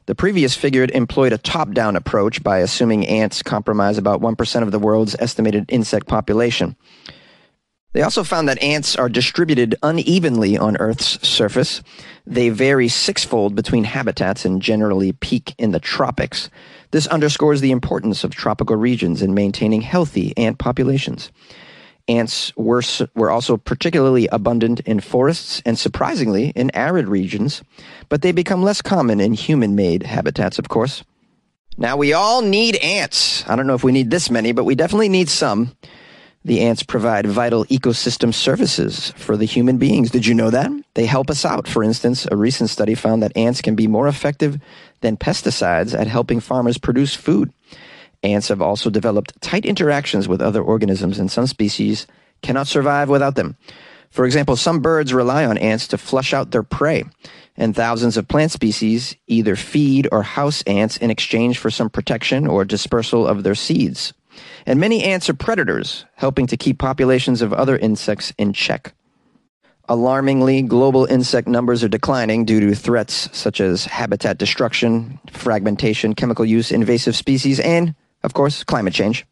The 0.04 0.14
previous 0.14 0.54
figure 0.54 0.86
employed 0.92 1.32
a 1.32 1.38
top 1.38 1.72
down 1.72 1.96
approach 1.96 2.42
by 2.42 2.58
assuming 2.58 3.06
ants 3.06 3.42
comprise 3.42 3.96
about 3.96 4.20
1% 4.20 4.62
of 4.62 4.72
the 4.72 4.78
world's 4.78 5.16
estimated 5.18 5.64
insect 5.70 6.06
population. 6.06 6.76
They 7.96 8.02
also 8.02 8.24
found 8.24 8.46
that 8.50 8.62
ants 8.62 8.94
are 8.94 9.08
distributed 9.08 9.74
unevenly 9.82 10.58
on 10.58 10.76
Earth's 10.76 11.26
surface. 11.26 11.80
They 12.26 12.50
vary 12.50 12.88
sixfold 12.88 13.54
between 13.54 13.84
habitats 13.84 14.44
and 14.44 14.60
generally 14.60 15.12
peak 15.12 15.54
in 15.56 15.70
the 15.70 15.80
tropics. 15.80 16.50
This 16.90 17.06
underscores 17.06 17.62
the 17.62 17.70
importance 17.70 18.22
of 18.22 18.34
tropical 18.34 18.76
regions 18.76 19.22
in 19.22 19.32
maintaining 19.32 19.80
healthy 19.80 20.36
ant 20.36 20.58
populations. 20.58 21.30
Ants 22.06 22.54
were, 22.54 22.82
were 23.14 23.30
also 23.30 23.56
particularly 23.56 24.28
abundant 24.28 24.80
in 24.80 25.00
forests 25.00 25.62
and 25.64 25.78
surprisingly 25.78 26.50
in 26.50 26.70
arid 26.76 27.08
regions, 27.08 27.62
but 28.10 28.20
they 28.20 28.30
become 28.30 28.62
less 28.62 28.82
common 28.82 29.20
in 29.20 29.32
human 29.32 29.74
made 29.74 30.02
habitats, 30.02 30.58
of 30.58 30.68
course. 30.68 31.02
Now, 31.78 31.96
we 31.96 32.12
all 32.12 32.42
need 32.42 32.76
ants. 32.76 33.42
I 33.48 33.56
don't 33.56 33.66
know 33.66 33.74
if 33.74 33.84
we 33.84 33.92
need 33.92 34.10
this 34.10 34.30
many, 34.30 34.52
but 34.52 34.64
we 34.64 34.74
definitely 34.74 35.08
need 35.08 35.30
some. 35.30 35.74
The 36.46 36.60
ants 36.60 36.84
provide 36.84 37.26
vital 37.26 37.64
ecosystem 37.64 38.32
services 38.32 39.10
for 39.16 39.36
the 39.36 39.46
human 39.46 39.78
beings. 39.78 40.12
Did 40.12 40.26
you 40.26 40.32
know 40.32 40.50
that? 40.50 40.70
They 40.94 41.04
help 41.04 41.28
us 41.28 41.44
out. 41.44 41.66
For 41.66 41.82
instance, 41.82 42.24
a 42.30 42.36
recent 42.36 42.70
study 42.70 42.94
found 42.94 43.20
that 43.24 43.36
ants 43.36 43.60
can 43.60 43.74
be 43.74 43.88
more 43.88 44.06
effective 44.06 44.60
than 45.00 45.16
pesticides 45.16 45.92
at 45.92 46.06
helping 46.06 46.38
farmers 46.38 46.78
produce 46.78 47.16
food. 47.16 47.52
Ants 48.22 48.46
have 48.46 48.62
also 48.62 48.90
developed 48.90 49.40
tight 49.42 49.66
interactions 49.66 50.28
with 50.28 50.40
other 50.40 50.62
organisms, 50.62 51.18
and 51.18 51.32
some 51.32 51.48
species 51.48 52.06
cannot 52.42 52.68
survive 52.68 53.08
without 53.08 53.34
them. 53.34 53.56
For 54.10 54.24
example, 54.24 54.54
some 54.54 54.78
birds 54.78 55.12
rely 55.12 55.44
on 55.44 55.58
ants 55.58 55.88
to 55.88 55.98
flush 55.98 56.32
out 56.32 56.52
their 56.52 56.62
prey, 56.62 57.02
and 57.56 57.74
thousands 57.74 58.16
of 58.16 58.28
plant 58.28 58.52
species 58.52 59.16
either 59.26 59.56
feed 59.56 60.06
or 60.12 60.22
house 60.22 60.62
ants 60.62 60.96
in 60.96 61.10
exchange 61.10 61.58
for 61.58 61.72
some 61.72 61.90
protection 61.90 62.46
or 62.46 62.64
dispersal 62.64 63.26
of 63.26 63.42
their 63.42 63.56
seeds 63.56 64.12
and 64.66 64.80
many 64.80 65.04
ants 65.04 65.30
are 65.30 65.35
predators, 65.35 66.04
helping 66.16 66.46
to 66.49 66.56
keep 66.56 66.78
populations 66.78 67.40
of 67.40 67.52
other 67.52 67.78
insects 67.78 68.32
in 68.37 68.52
check. 68.52 68.92
Alarmingly, 69.88 70.62
global 70.62 71.04
insect 71.04 71.46
numbers 71.46 71.85
are 71.85 71.88
declining 71.88 72.44
due 72.44 72.58
to 72.58 72.75
threats 72.75 73.30
such 73.32 73.61
as 73.61 73.85
habitat 73.85 74.37
destruction, 74.37 75.20
fragmentation, 75.30 76.14
chemical 76.14 76.44
use, 76.44 76.73
invasive 76.73 77.14
species, 77.14 77.61
and, 77.61 77.94
of 78.25 78.35
course, 78.35 78.64
climate 78.64 78.92
change. 78.92 79.25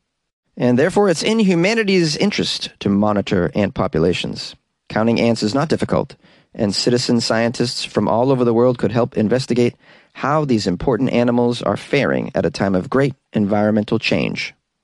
And 0.56 0.78
therefore, 0.78 1.08
it's 1.08 1.24
in 1.24 1.40
humanity's 1.40 2.16
interest 2.16 2.70
to 2.78 2.88
monitor 2.88 3.50
ant 3.56 3.74
populations. 3.74 4.54
Counting 4.88 5.20
ants 5.20 5.42
is 5.42 5.54
not 5.54 5.68
difficult, 5.68 6.14
and 6.54 6.72
citizen 6.72 7.20
scientists 7.20 7.84
from 7.84 8.06
all 8.06 8.30
over 8.30 8.44
the 8.44 8.54
world 8.54 8.78
could 8.78 8.92
help 8.92 9.16
investigate 9.16 9.74
how 10.12 10.44
these 10.44 10.68
important 10.68 11.10
animals 11.10 11.62
are 11.62 11.76
faring 11.76 12.30
at 12.36 12.46
a 12.46 12.50
time 12.50 12.76
of 12.76 12.88
great 12.88 13.14
environmental 13.32 13.98
change. 13.98 14.54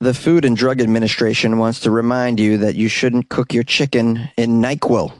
The 0.00 0.14
Food 0.14 0.44
and 0.44 0.56
Drug 0.56 0.80
Administration 0.80 1.58
wants 1.58 1.80
to 1.80 1.90
remind 1.90 2.38
you 2.38 2.58
that 2.58 2.76
you 2.76 2.88
shouldn't 2.88 3.30
cook 3.30 3.52
your 3.52 3.64
chicken 3.64 4.30
in 4.36 4.62
NyQuil. 4.62 5.12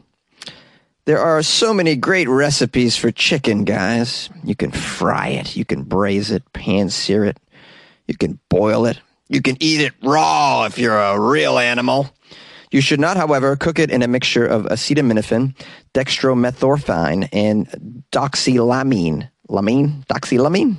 There 1.04 1.18
are 1.18 1.42
so 1.42 1.74
many 1.74 1.96
great 1.96 2.28
recipes 2.28 2.96
for 2.96 3.10
chicken, 3.10 3.64
guys. 3.64 4.30
You 4.44 4.54
can 4.54 4.70
fry 4.70 5.28
it, 5.30 5.56
you 5.56 5.64
can 5.64 5.82
braise 5.82 6.30
it, 6.30 6.52
pan 6.52 6.90
sear 6.90 7.24
it, 7.24 7.40
you 8.06 8.16
can 8.16 8.38
boil 8.48 8.86
it, 8.86 9.00
you 9.28 9.42
can 9.42 9.56
eat 9.58 9.80
it 9.80 9.94
raw 10.00 10.64
if 10.66 10.78
you're 10.78 10.96
a 10.96 11.18
real 11.18 11.58
animal. 11.58 12.10
You 12.70 12.80
should 12.80 13.00
not, 13.00 13.16
however, 13.16 13.56
cook 13.56 13.80
it 13.80 13.90
in 13.90 14.02
a 14.02 14.08
mixture 14.08 14.46
of 14.46 14.66
acetaminophen, 14.66 15.56
dextromethorphan, 15.92 17.28
and 17.32 18.04
doxylamine. 18.12 19.28
Lamine? 19.48 20.06
Doxylamine? 20.06 20.76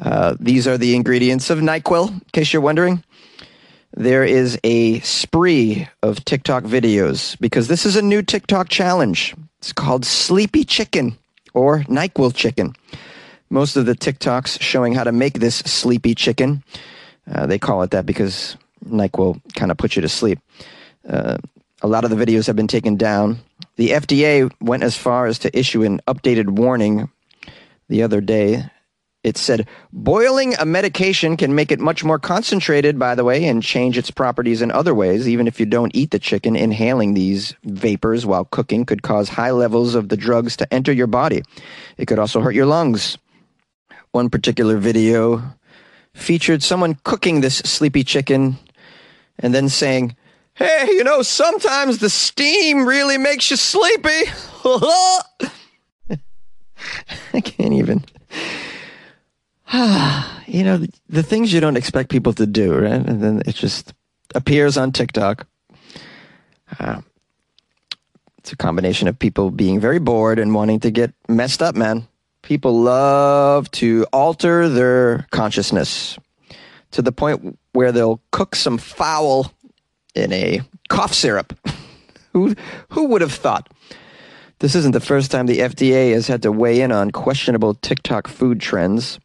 Uh, 0.00 0.36
these 0.38 0.66
are 0.66 0.78
the 0.78 0.94
ingredients 0.94 1.50
of 1.50 1.58
NyQuil, 1.58 2.10
in 2.10 2.20
case 2.32 2.52
you're 2.52 2.62
wondering. 2.62 3.02
There 3.96 4.24
is 4.24 4.58
a 4.62 5.00
spree 5.00 5.88
of 6.02 6.24
TikTok 6.24 6.64
videos 6.64 7.38
because 7.40 7.68
this 7.68 7.84
is 7.84 7.96
a 7.96 8.02
new 8.02 8.22
TikTok 8.22 8.68
challenge. 8.68 9.34
It's 9.58 9.72
called 9.72 10.04
Sleepy 10.04 10.64
Chicken 10.64 11.18
or 11.54 11.80
NyQuil 11.80 12.34
Chicken. 12.34 12.74
Most 13.50 13.76
of 13.76 13.86
the 13.86 13.94
TikToks 13.94 14.60
showing 14.60 14.94
how 14.94 15.04
to 15.04 15.12
make 15.12 15.40
this 15.40 15.56
sleepy 15.56 16.14
chicken, 16.14 16.62
uh, 17.32 17.46
they 17.46 17.58
call 17.58 17.82
it 17.82 17.90
that 17.92 18.04
because 18.04 18.56
NyQuil 18.86 19.40
kind 19.54 19.70
of 19.70 19.78
puts 19.78 19.96
you 19.96 20.02
to 20.02 20.08
sleep. 20.08 20.38
Uh, 21.08 21.38
a 21.80 21.88
lot 21.88 22.04
of 22.04 22.10
the 22.10 22.16
videos 22.16 22.46
have 22.46 22.56
been 22.56 22.68
taken 22.68 22.96
down. 22.96 23.38
The 23.76 23.90
FDA 23.90 24.52
went 24.60 24.82
as 24.82 24.96
far 24.96 25.26
as 25.26 25.38
to 25.40 25.58
issue 25.58 25.82
an 25.82 26.00
updated 26.06 26.50
warning 26.50 27.10
the 27.88 28.02
other 28.02 28.20
day 28.20 28.68
it 29.28 29.36
said 29.36 29.68
boiling 29.92 30.54
a 30.56 30.64
medication 30.64 31.36
can 31.36 31.54
make 31.54 31.70
it 31.70 31.78
much 31.78 32.02
more 32.02 32.18
concentrated, 32.18 32.98
by 32.98 33.14
the 33.14 33.24
way, 33.24 33.44
and 33.44 33.62
change 33.62 33.96
its 33.96 34.10
properties 34.10 34.62
in 34.62 34.70
other 34.72 34.94
ways. 34.94 35.28
Even 35.28 35.46
if 35.46 35.60
you 35.60 35.66
don't 35.66 35.94
eat 35.94 36.10
the 36.10 36.18
chicken, 36.18 36.56
inhaling 36.56 37.14
these 37.14 37.54
vapors 37.64 38.26
while 38.26 38.44
cooking 38.44 38.84
could 38.84 39.02
cause 39.02 39.28
high 39.28 39.52
levels 39.52 39.94
of 39.94 40.08
the 40.08 40.16
drugs 40.16 40.56
to 40.56 40.74
enter 40.74 40.92
your 40.92 41.06
body. 41.06 41.42
It 41.96 42.06
could 42.06 42.18
also 42.18 42.40
hurt 42.40 42.54
your 42.54 42.66
lungs. 42.66 43.18
One 44.12 44.30
particular 44.30 44.78
video 44.78 45.42
featured 46.14 46.62
someone 46.62 46.98
cooking 47.04 47.40
this 47.40 47.58
sleepy 47.58 48.02
chicken 48.02 48.56
and 49.38 49.54
then 49.54 49.68
saying, 49.68 50.16
Hey, 50.54 50.86
you 50.88 51.04
know, 51.04 51.22
sometimes 51.22 51.98
the 51.98 52.10
steam 52.10 52.84
really 52.84 53.16
makes 53.16 53.48
you 53.50 53.56
sleepy. 53.56 54.24
I 57.34 57.40
can't 57.40 57.74
even. 57.74 58.04
you 60.46 60.64
know, 60.64 60.78
the, 60.78 60.90
the, 61.08 61.22
things 61.22 61.52
you 61.52 61.60
don't 61.60 61.76
expect 61.76 62.10
people 62.10 62.32
to 62.32 62.46
do, 62.46 62.74
right? 62.74 62.92
And 62.92 63.22
then 63.22 63.42
it 63.44 63.54
just 63.54 63.92
appears 64.34 64.78
on 64.78 64.92
TikTok. 64.92 65.46
Uh, 66.78 67.02
it's 68.38 68.52
a 68.52 68.56
combination 68.56 69.08
of 69.08 69.18
people 69.18 69.50
being 69.50 69.78
very 69.78 69.98
bored 69.98 70.38
and 70.38 70.54
wanting 70.54 70.80
to 70.80 70.90
get 70.90 71.12
messed 71.28 71.62
up, 71.62 71.74
man. 71.74 72.08
People 72.40 72.80
love 72.80 73.70
to 73.72 74.06
alter 74.10 74.70
their 74.70 75.26
consciousness 75.32 76.18
to 76.92 77.02
the 77.02 77.12
point 77.12 77.58
where 77.72 77.92
they'll 77.92 78.22
cook 78.30 78.56
some 78.56 78.78
fowl 78.78 79.52
in 80.14 80.32
a 80.32 80.62
cough 80.88 81.12
syrup. 81.12 81.52
who 82.32 82.54
who 82.90 83.08
would 83.08 83.20
have 83.20 83.32
thought? 83.32 83.68
This 84.60 84.74
isn't 84.74 84.92
the 84.92 85.00
first 85.00 85.30
time 85.30 85.46
the 85.46 85.58
FDA 85.58 86.12
has 86.12 86.26
had 86.26 86.42
to 86.42 86.50
weigh 86.50 86.80
in 86.80 86.90
on 86.90 87.10
questionable 87.10 87.74
TikTok 87.74 88.26
food 88.26 88.60
trends. 88.60 89.20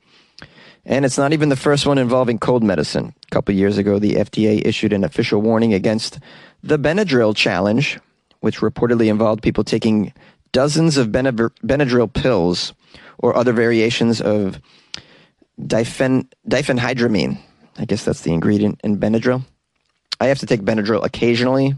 And 0.86 1.06
it's 1.06 1.18
not 1.18 1.32
even 1.32 1.50
the 1.50 1.56
first 1.56 1.86
one 1.86 1.98
involving 1.98 2.40
cold 2.40 2.64
medicine. 2.64 3.14
A 3.26 3.30
couple 3.32 3.56
years 3.56 3.78
ago, 3.78 4.00
the 4.00 4.16
FDA 4.16 4.66
issued 4.66 4.92
an 4.92 5.04
official 5.04 5.42
warning 5.42 5.74
against 5.74 6.20
the 6.62 6.78
Benadryl 6.78 7.36
challenge, 7.36 8.00
which 8.42 8.60
reportedly 8.60 9.08
involved 9.08 9.42
people 9.42 9.64
taking 9.64 10.14
dozens 10.52 10.98
of 10.98 11.08
Benadryl 11.08 12.14
pills 12.14 12.74
or 13.18 13.36
other 13.36 13.54
variations 13.54 14.20
of 14.22 14.60
diphen- 15.60 16.28
diphenhydramine. 16.48 17.40
I 17.78 17.86
guess 17.86 18.04
that's 18.04 18.22
the 18.22 18.34
ingredient 18.34 18.82
in 18.84 18.98
Benadryl. 18.98 19.44
I 20.20 20.28
have 20.28 20.40
to 20.40 20.46
take 20.46 20.62
Benadryl 20.62 21.04
occasionally 21.04 21.76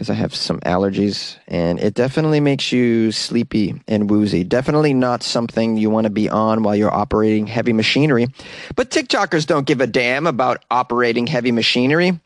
because 0.00 0.08
I 0.08 0.14
have 0.14 0.34
some 0.34 0.60
allergies, 0.60 1.36
and 1.46 1.78
it 1.78 1.92
definitely 1.92 2.40
makes 2.40 2.72
you 2.72 3.12
sleepy 3.12 3.82
and 3.86 4.08
woozy. 4.08 4.44
Definitely 4.44 4.94
not 4.94 5.22
something 5.22 5.76
you 5.76 5.90
want 5.90 6.06
to 6.06 6.10
be 6.10 6.26
on 6.26 6.62
while 6.62 6.74
you're 6.74 6.90
operating 6.90 7.46
heavy 7.46 7.74
machinery. 7.74 8.28
But 8.74 8.88
TikTokers 8.88 9.44
don't 9.44 9.66
give 9.66 9.82
a 9.82 9.86
damn 9.86 10.26
about 10.26 10.64
operating 10.70 11.26
heavy 11.26 11.52
machinery. 11.52 12.18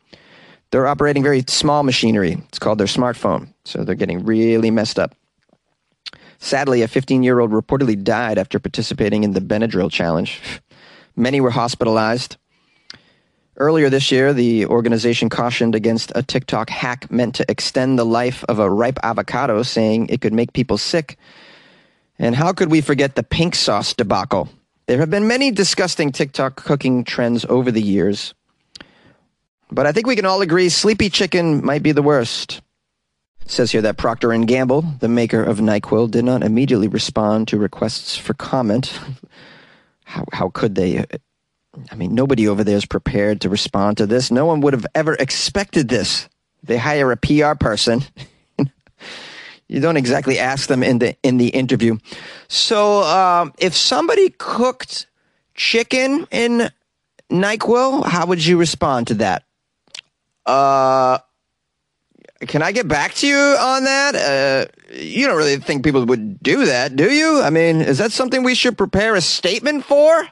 They're 0.70 0.86
operating 0.86 1.24
very 1.24 1.42
small 1.48 1.82
machinery. 1.82 2.40
It's 2.46 2.60
called 2.60 2.78
their 2.78 2.86
smartphone. 2.86 3.48
So 3.64 3.82
they're 3.82 3.96
getting 3.96 4.24
really 4.24 4.70
messed 4.70 5.00
up. 5.00 5.16
Sadly, 6.38 6.82
a 6.82 6.86
15 6.86 7.24
year 7.24 7.40
old 7.40 7.50
reportedly 7.50 8.00
died 8.00 8.38
after 8.38 8.60
participating 8.60 9.24
in 9.24 9.32
the 9.32 9.40
Benadryl 9.40 9.90
challenge. 9.90 10.40
Many 11.16 11.40
were 11.40 11.50
hospitalized. 11.50 12.36
Earlier 13.56 13.88
this 13.88 14.10
year, 14.10 14.32
the 14.32 14.66
organization 14.66 15.28
cautioned 15.28 15.74
against 15.76 16.10
a 16.14 16.22
TikTok 16.22 16.70
hack 16.70 17.10
meant 17.10 17.36
to 17.36 17.48
extend 17.48 17.98
the 17.98 18.04
life 18.04 18.44
of 18.48 18.58
a 18.58 18.68
ripe 18.68 18.98
avocado, 19.04 19.62
saying 19.62 20.08
it 20.08 20.20
could 20.20 20.32
make 20.32 20.52
people 20.52 20.76
sick. 20.76 21.16
And 22.18 22.34
how 22.34 22.52
could 22.52 22.70
we 22.70 22.80
forget 22.80 23.14
the 23.14 23.22
pink 23.22 23.54
sauce 23.54 23.94
debacle? 23.94 24.48
There 24.86 24.98
have 24.98 25.10
been 25.10 25.28
many 25.28 25.50
disgusting 25.50 26.10
TikTok 26.10 26.56
cooking 26.56 27.04
trends 27.04 27.44
over 27.48 27.70
the 27.70 27.80
years, 27.80 28.34
but 29.70 29.86
I 29.86 29.92
think 29.92 30.06
we 30.06 30.16
can 30.16 30.26
all 30.26 30.42
agree 30.42 30.68
sleepy 30.68 31.08
chicken 31.08 31.64
might 31.64 31.82
be 31.82 31.92
the 31.92 32.02
worst. 32.02 32.60
It 33.40 33.50
says 33.50 33.70
here 33.70 33.82
that 33.82 33.98
Procter 33.98 34.32
and 34.32 34.48
Gamble, 34.48 34.82
the 35.00 35.08
maker 35.08 35.42
of 35.42 35.58
NyQuil, 35.58 36.10
did 36.10 36.24
not 36.24 36.42
immediately 36.42 36.88
respond 36.88 37.48
to 37.48 37.58
requests 37.58 38.16
for 38.16 38.34
comment. 38.34 38.98
How 40.06 40.26
how 40.34 40.50
could 40.50 40.74
they? 40.74 41.06
I 41.90 41.94
mean, 41.94 42.14
nobody 42.14 42.48
over 42.48 42.64
there 42.64 42.76
is 42.76 42.86
prepared 42.86 43.40
to 43.42 43.48
respond 43.48 43.98
to 43.98 44.06
this. 44.06 44.30
No 44.30 44.46
one 44.46 44.60
would 44.60 44.72
have 44.72 44.86
ever 44.94 45.14
expected 45.14 45.88
this. 45.88 46.28
They 46.62 46.76
hire 46.76 47.10
a 47.12 47.16
PR 47.16 47.54
person. 47.58 48.02
you 49.68 49.80
don't 49.80 49.96
exactly 49.96 50.38
ask 50.38 50.68
them 50.68 50.82
in 50.82 50.98
the 50.98 51.16
in 51.22 51.36
the 51.36 51.48
interview. 51.48 51.98
So, 52.48 53.02
um, 53.02 53.52
if 53.58 53.74
somebody 53.76 54.30
cooked 54.30 55.06
chicken 55.54 56.26
in 56.30 56.70
Nyquil, 57.30 58.06
how 58.06 58.26
would 58.26 58.44
you 58.44 58.56
respond 58.56 59.08
to 59.08 59.14
that? 59.14 59.44
Uh, 60.46 61.18
can 62.40 62.62
I 62.62 62.72
get 62.72 62.86
back 62.88 63.14
to 63.14 63.26
you 63.26 63.36
on 63.36 63.84
that? 63.84 64.14
Uh, 64.14 64.94
you 64.94 65.26
don't 65.26 65.36
really 65.36 65.56
think 65.56 65.84
people 65.84 66.04
would 66.04 66.42
do 66.42 66.66
that, 66.66 66.96
do 66.96 67.10
you? 67.10 67.40
I 67.40 67.50
mean, 67.50 67.80
is 67.80 67.98
that 67.98 68.12
something 68.12 68.42
we 68.42 68.54
should 68.54 68.76
prepare 68.76 69.14
a 69.14 69.20
statement 69.20 69.84
for? 69.84 70.28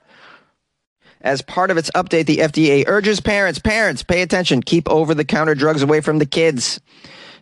As 1.22 1.40
part 1.40 1.70
of 1.70 1.76
its 1.76 1.90
update, 1.92 2.26
the 2.26 2.38
FDA 2.38 2.84
urges 2.86 3.20
parents, 3.20 3.58
parents, 3.58 4.02
pay 4.02 4.22
attention, 4.22 4.62
keep 4.62 4.90
over 4.90 5.14
the 5.14 5.24
counter 5.24 5.54
drugs 5.54 5.82
away 5.82 6.00
from 6.00 6.18
the 6.18 6.26
kids, 6.26 6.80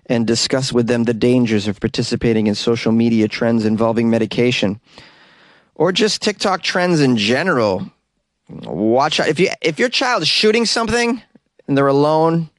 and 0.07 0.27
discuss 0.27 0.73
with 0.73 0.87
them 0.87 1.05
the 1.05 1.15
dangers 1.15 1.67
of 1.67 1.81
participating 1.81 2.47
in 2.47 2.55
social 2.55 2.93
media 2.93 3.27
trends 3.27 3.65
involving 3.65 4.11
medication 4.11 4.81
or 5.81 5.93
just 5.93 6.21
TikTok 6.21 6.63
trends 6.63 7.01
in 7.01 7.17
general. 7.17 7.91
Watch 8.49 9.19
out. 9.19 9.29
If 9.29 9.41
you 9.41 9.49
if 9.63 9.79
your 9.79 9.89
child 9.89 10.23
is 10.23 10.29
shooting 10.29 10.67
something 10.67 11.23
and 11.67 11.79
they're 11.79 11.87
alone, 11.87 12.51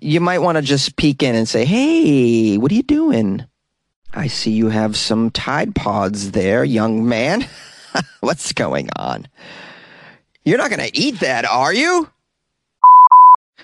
you 0.00 0.20
might 0.20 0.38
want 0.38 0.56
to 0.56 0.62
just 0.62 0.96
peek 0.96 1.22
in 1.22 1.34
and 1.34 1.48
say, 1.48 1.64
"Hey, 1.64 2.58
what 2.58 2.70
are 2.70 2.76
you 2.76 2.84
doing?" 2.84 3.44
I 4.14 4.28
see 4.28 4.52
you 4.52 4.68
have 4.68 4.96
some 4.96 5.30
Tide 5.30 5.74
Pods 5.74 6.30
there, 6.30 6.62
young 6.62 7.08
man. 7.08 7.48
What's 8.20 8.52
going 8.52 8.88
on? 8.94 9.26
You're 10.44 10.58
not 10.58 10.70
going 10.70 10.80
to 10.80 10.98
eat 10.98 11.20
that, 11.20 11.44
are 11.44 11.72
you? 11.72 12.08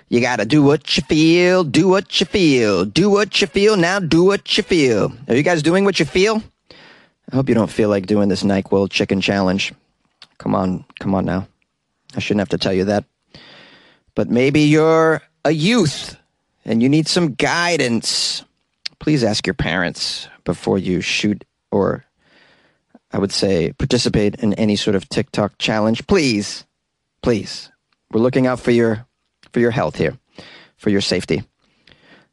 You 0.08 0.20
got 0.20 0.36
to 0.36 0.46
do 0.46 0.62
what 0.62 0.96
you 0.96 1.02
feel, 1.02 1.64
do 1.64 1.88
what 1.88 2.20
you 2.20 2.24
feel, 2.24 2.84
do 2.84 3.10
what 3.10 3.40
you 3.40 3.46
feel, 3.46 3.76
now 3.76 3.98
do 3.98 4.24
what 4.24 4.56
you 4.56 4.62
feel. 4.62 5.12
Are 5.28 5.34
you 5.34 5.42
guys 5.42 5.62
doing 5.62 5.84
what 5.84 5.98
you 5.98 6.06
feel? 6.06 6.42
I 7.30 7.36
hope 7.36 7.48
you 7.48 7.54
don't 7.54 7.70
feel 7.70 7.90
like 7.90 8.06
doing 8.06 8.28
this 8.28 8.42
NyQuil 8.42 8.90
chicken 8.90 9.20
challenge. 9.20 9.74
Come 10.38 10.54
on, 10.54 10.84
come 10.98 11.14
on 11.14 11.26
now. 11.26 11.46
I 12.16 12.20
shouldn't 12.20 12.40
have 12.40 12.48
to 12.50 12.58
tell 12.58 12.72
you 12.72 12.84
that. 12.84 13.04
But 14.14 14.30
maybe 14.30 14.60
you're 14.60 15.20
a 15.44 15.50
youth 15.50 16.16
and 16.64 16.82
you 16.82 16.88
need 16.88 17.06
some 17.06 17.34
guidance. 17.34 18.44
Please 18.98 19.24
ask 19.24 19.46
your 19.46 19.54
parents 19.54 20.28
before 20.44 20.78
you 20.78 21.00
shoot 21.00 21.44
or 21.70 22.04
I 23.12 23.18
would 23.18 23.32
say 23.32 23.72
participate 23.72 24.36
in 24.36 24.54
any 24.54 24.76
sort 24.76 24.96
of 24.96 25.08
TikTok 25.08 25.58
challenge. 25.58 26.06
Please. 26.06 26.64
Please. 27.22 27.70
We're 28.10 28.20
looking 28.20 28.46
out 28.46 28.60
for 28.60 28.70
your 28.70 29.06
for 29.52 29.60
your 29.60 29.70
health 29.70 29.96
here, 29.96 30.18
for 30.76 30.90
your 30.90 31.00
safety. 31.00 31.42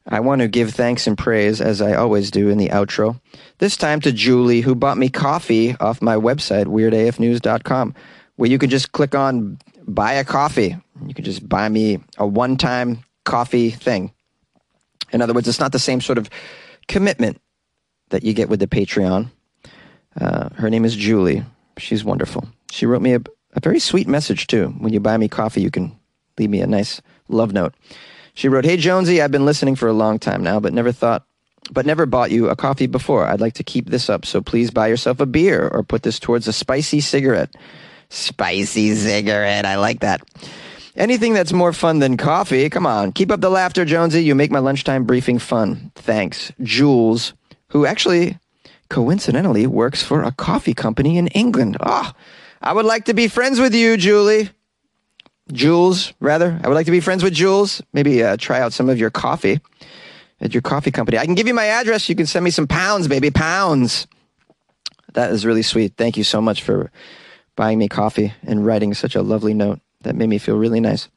I 0.08 0.20
want 0.20 0.40
to 0.40 0.48
give 0.48 0.70
thanks 0.70 1.06
and 1.06 1.18
praise, 1.18 1.60
as 1.60 1.82
I 1.82 1.94
always 1.94 2.30
do 2.30 2.48
in 2.48 2.58
the 2.58 2.68
outro, 2.68 3.20
this 3.58 3.76
time 3.76 4.00
to 4.02 4.12
Julie, 4.12 4.60
who 4.60 4.76
bought 4.76 4.98
me 4.98 5.08
coffee 5.08 5.74
off 5.80 6.00
my 6.00 6.14
website, 6.14 6.66
weirdafnews.com, 6.66 7.94
where 8.36 8.48
you 8.48 8.58
can 8.58 8.70
just 8.70 8.92
click 8.92 9.16
on 9.16 9.58
buy 9.86 10.12
a 10.12 10.24
coffee. 10.24 10.76
You 11.06 11.14
can 11.14 11.24
just 11.24 11.48
buy 11.48 11.68
me 11.68 12.00
a 12.18 12.26
one 12.26 12.56
time 12.56 13.04
coffee 13.24 13.70
thing. 13.70 14.12
In 15.12 15.22
other 15.22 15.32
words, 15.32 15.48
it's 15.48 15.60
not 15.60 15.72
the 15.72 15.78
same 15.78 16.00
sort 16.00 16.18
of 16.18 16.30
commitment 16.88 17.40
that 18.10 18.22
you 18.22 18.32
get 18.32 18.48
with 18.48 18.60
the 18.60 18.66
Patreon. 18.66 19.30
Uh, 20.20 20.48
her 20.54 20.70
name 20.70 20.84
is 20.84 20.96
Julie. 20.96 21.44
She's 21.78 22.04
wonderful. 22.04 22.48
She 22.70 22.86
wrote 22.86 23.02
me 23.02 23.14
a, 23.14 23.20
a 23.56 23.60
very 23.60 23.80
sweet 23.80 24.06
message, 24.06 24.46
too. 24.46 24.68
When 24.78 24.92
you 24.92 25.00
buy 25.00 25.16
me 25.16 25.28
coffee, 25.28 25.62
you 25.62 25.70
can 25.70 25.98
leave 26.38 26.50
me 26.50 26.60
a 26.60 26.66
nice 26.66 27.00
love 27.28 27.52
note. 27.52 27.74
She 28.34 28.48
wrote, 28.48 28.66
Hey 28.66 28.76
Jonesy, 28.76 29.22
I've 29.22 29.30
been 29.30 29.46
listening 29.46 29.76
for 29.76 29.88
a 29.88 29.94
long 29.94 30.18
time 30.18 30.42
now, 30.42 30.60
but 30.60 30.74
never 30.74 30.92
thought 30.92 31.26
but 31.72 31.86
never 31.86 32.06
bought 32.06 32.30
you 32.30 32.48
a 32.48 32.56
coffee 32.56 32.86
before. 32.86 33.26
I'd 33.26 33.40
like 33.40 33.54
to 33.54 33.64
keep 33.64 33.90
this 33.90 34.08
up, 34.08 34.24
so 34.24 34.40
please 34.40 34.70
buy 34.70 34.86
yourself 34.86 35.20
a 35.20 35.26
beer 35.26 35.68
or 35.68 35.82
put 35.82 36.02
this 36.02 36.20
towards 36.20 36.46
a 36.46 36.52
spicy 36.52 37.00
cigarette. 37.00 37.54
Spicy 38.08 38.94
cigarette, 38.94 39.66
I 39.66 39.76
like 39.76 40.00
that. 40.00 40.22
Anything 40.94 41.34
that's 41.34 41.52
more 41.52 41.72
fun 41.72 41.98
than 41.98 42.16
coffee. 42.16 42.70
Come 42.70 42.86
on, 42.86 43.12
keep 43.12 43.30
up 43.30 43.40
the 43.40 43.50
laughter, 43.50 43.84
Jonesy. 43.84 44.22
You 44.22 44.34
make 44.34 44.50
my 44.50 44.60
lunchtime 44.60 45.04
briefing 45.04 45.38
fun. 45.38 45.90
Thanks. 45.94 46.52
Jules, 46.62 47.34
who 47.70 47.84
actually 47.84 48.38
coincidentally 48.88 49.66
works 49.66 50.02
for 50.02 50.22
a 50.22 50.32
coffee 50.32 50.74
company 50.74 51.18
in 51.18 51.26
England. 51.28 51.76
Ah, 51.80 52.14
oh, 52.14 52.20
I 52.66 52.72
would 52.72 52.84
like 52.84 53.04
to 53.04 53.14
be 53.14 53.28
friends 53.28 53.60
with 53.60 53.76
you, 53.76 53.96
Julie. 53.96 54.50
Jules, 55.52 56.12
rather. 56.18 56.58
I 56.64 56.66
would 56.66 56.74
like 56.74 56.86
to 56.86 56.90
be 56.90 56.98
friends 56.98 57.22
with 57.22 57.32
Jules. 57.32 57.80
Maybe 57.92 58.24
uh, 58.24 58.36
try 58.36 58.58
out 58.58 58.72
some 58.72 58.88
of 58.88 58.98
your 58.98 59.08
coffee 59.08 59.60
at 60.40 60.52
your 60.52 60.62
coffee 60.62 60.90
company. 60.90 61.16
I 61.16 61.26
can 61.26 61.36
give 61.36 61.46
you 61.46 61.54
my 61.54 61.66
address. 61.66 62.08
You 62.08 62.16
can 62.16 62.26
send 62.26 62.44
me 62.44 62.50
some 62.50 62.66
pounds, 62.66 63.06
baby, 63.06 63.30
pounds. 63.30 64.08
That 65.12 65.30
is 65.30 65.46
really 65.46 65.62
sweet. 65.62 65.94
Thank 65.96 66.16
you 66.16 66.24
so 66.24 66.40
much 66.40 66.64
for 66.64 66.90
buying 67.54 67.78
me 67.78 67.86
coffee 67.86 68.32
and 68.42 68.66
writing 68.66 68.94
such 68.94 69.14
a 69.14 69.22
lovely 69.22 69.54
note. 69.54 69.78
That 70.00 70.16
made 70.16 70.28
me 70.28 70.38
feel 70.38 70.56
really 70.56 70.80
nice. 70.80 71.08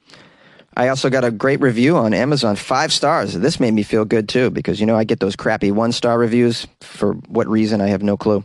I 0.77 0.89
also 0.89 1.09
got 1.09 1.25
a 1.25 1.31
great 1.31 1.61
review 1.61 1.97
on 1.97 2.13
Amazon, 2.13 2.57
five 2.57 2.93
stars. 2.93 3.33
This 3.33 3.59
made 3.59 3.73
me 3.73 3.81
feel 3.81 4.05
good 4.05 4.29
too 4.29 4.51
because, 4.51 4.79
you 4.79 4.85
know, 4.85 4.95
I 4.95 5.03
get 5.03 5.19
those 5.19 5.35
crappy 5.35 5.71
one 5.71 5.93
star 5.93 6.19
reviews. 6.19 6.67
For 6.81 7.13
what 7.27 7.47
reason, 7.47 7.81
I 7.81 7.87
have 7.87 8.03
no 8.03 8.17
clue. 8.17 8.43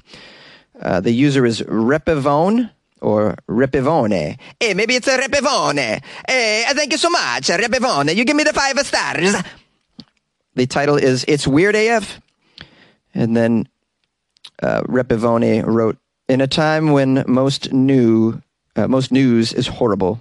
Uh, 0.80 1.00
the 1.00 1.12
user 1.12 1.44
is 1.44 1.60
Repivone 1.60 2.70
or 3.04 3.36
Repivone. 3.48 4.38
Hey, 4.58 4.74
maybe 4.74 4.94
it's 4.96 5.06
a 5.06 5.18
Repivone. 5.18 6.02
Hey, 6.26 6.64
thank 6.70 6.92
you 6.92 6.98
so 6.98 7.10
much, 7.10 7.48
Repivone. 7.48 8.14
You 8.14 8.24
give 8.24 8.36
me 8.36 8.44
the 8.44 8.52
five 8.52 8.78
stars. 8.80 9.34
The 10.54 10.66
title 10.66 10.96
is 10.96 11.24
It's 11.28 11.46
Weird 11.46 11.74
AF. 11.74 12.20
And 13.14 13.36
then 13.36 13.68
uh, 14.62 14.82
Repivone 14.82 15.64
wrote, 15.66 15.98
In 16.28 16.40
a 16.40 16.46
time 16.46 16.92
when 16.92 17.24
most 17.26 17.72
new, 17.72 18.40
uh, 18.76 18.88
most 18.88 19.12
news 19.12 19.52
is 19.52 19.66
horrible 19.66 20.20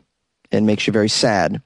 and 0.51 0.65
makes 0.65 0.87
you 0.87 0.93
very 0.93 1.09
sad, 1.09 1.61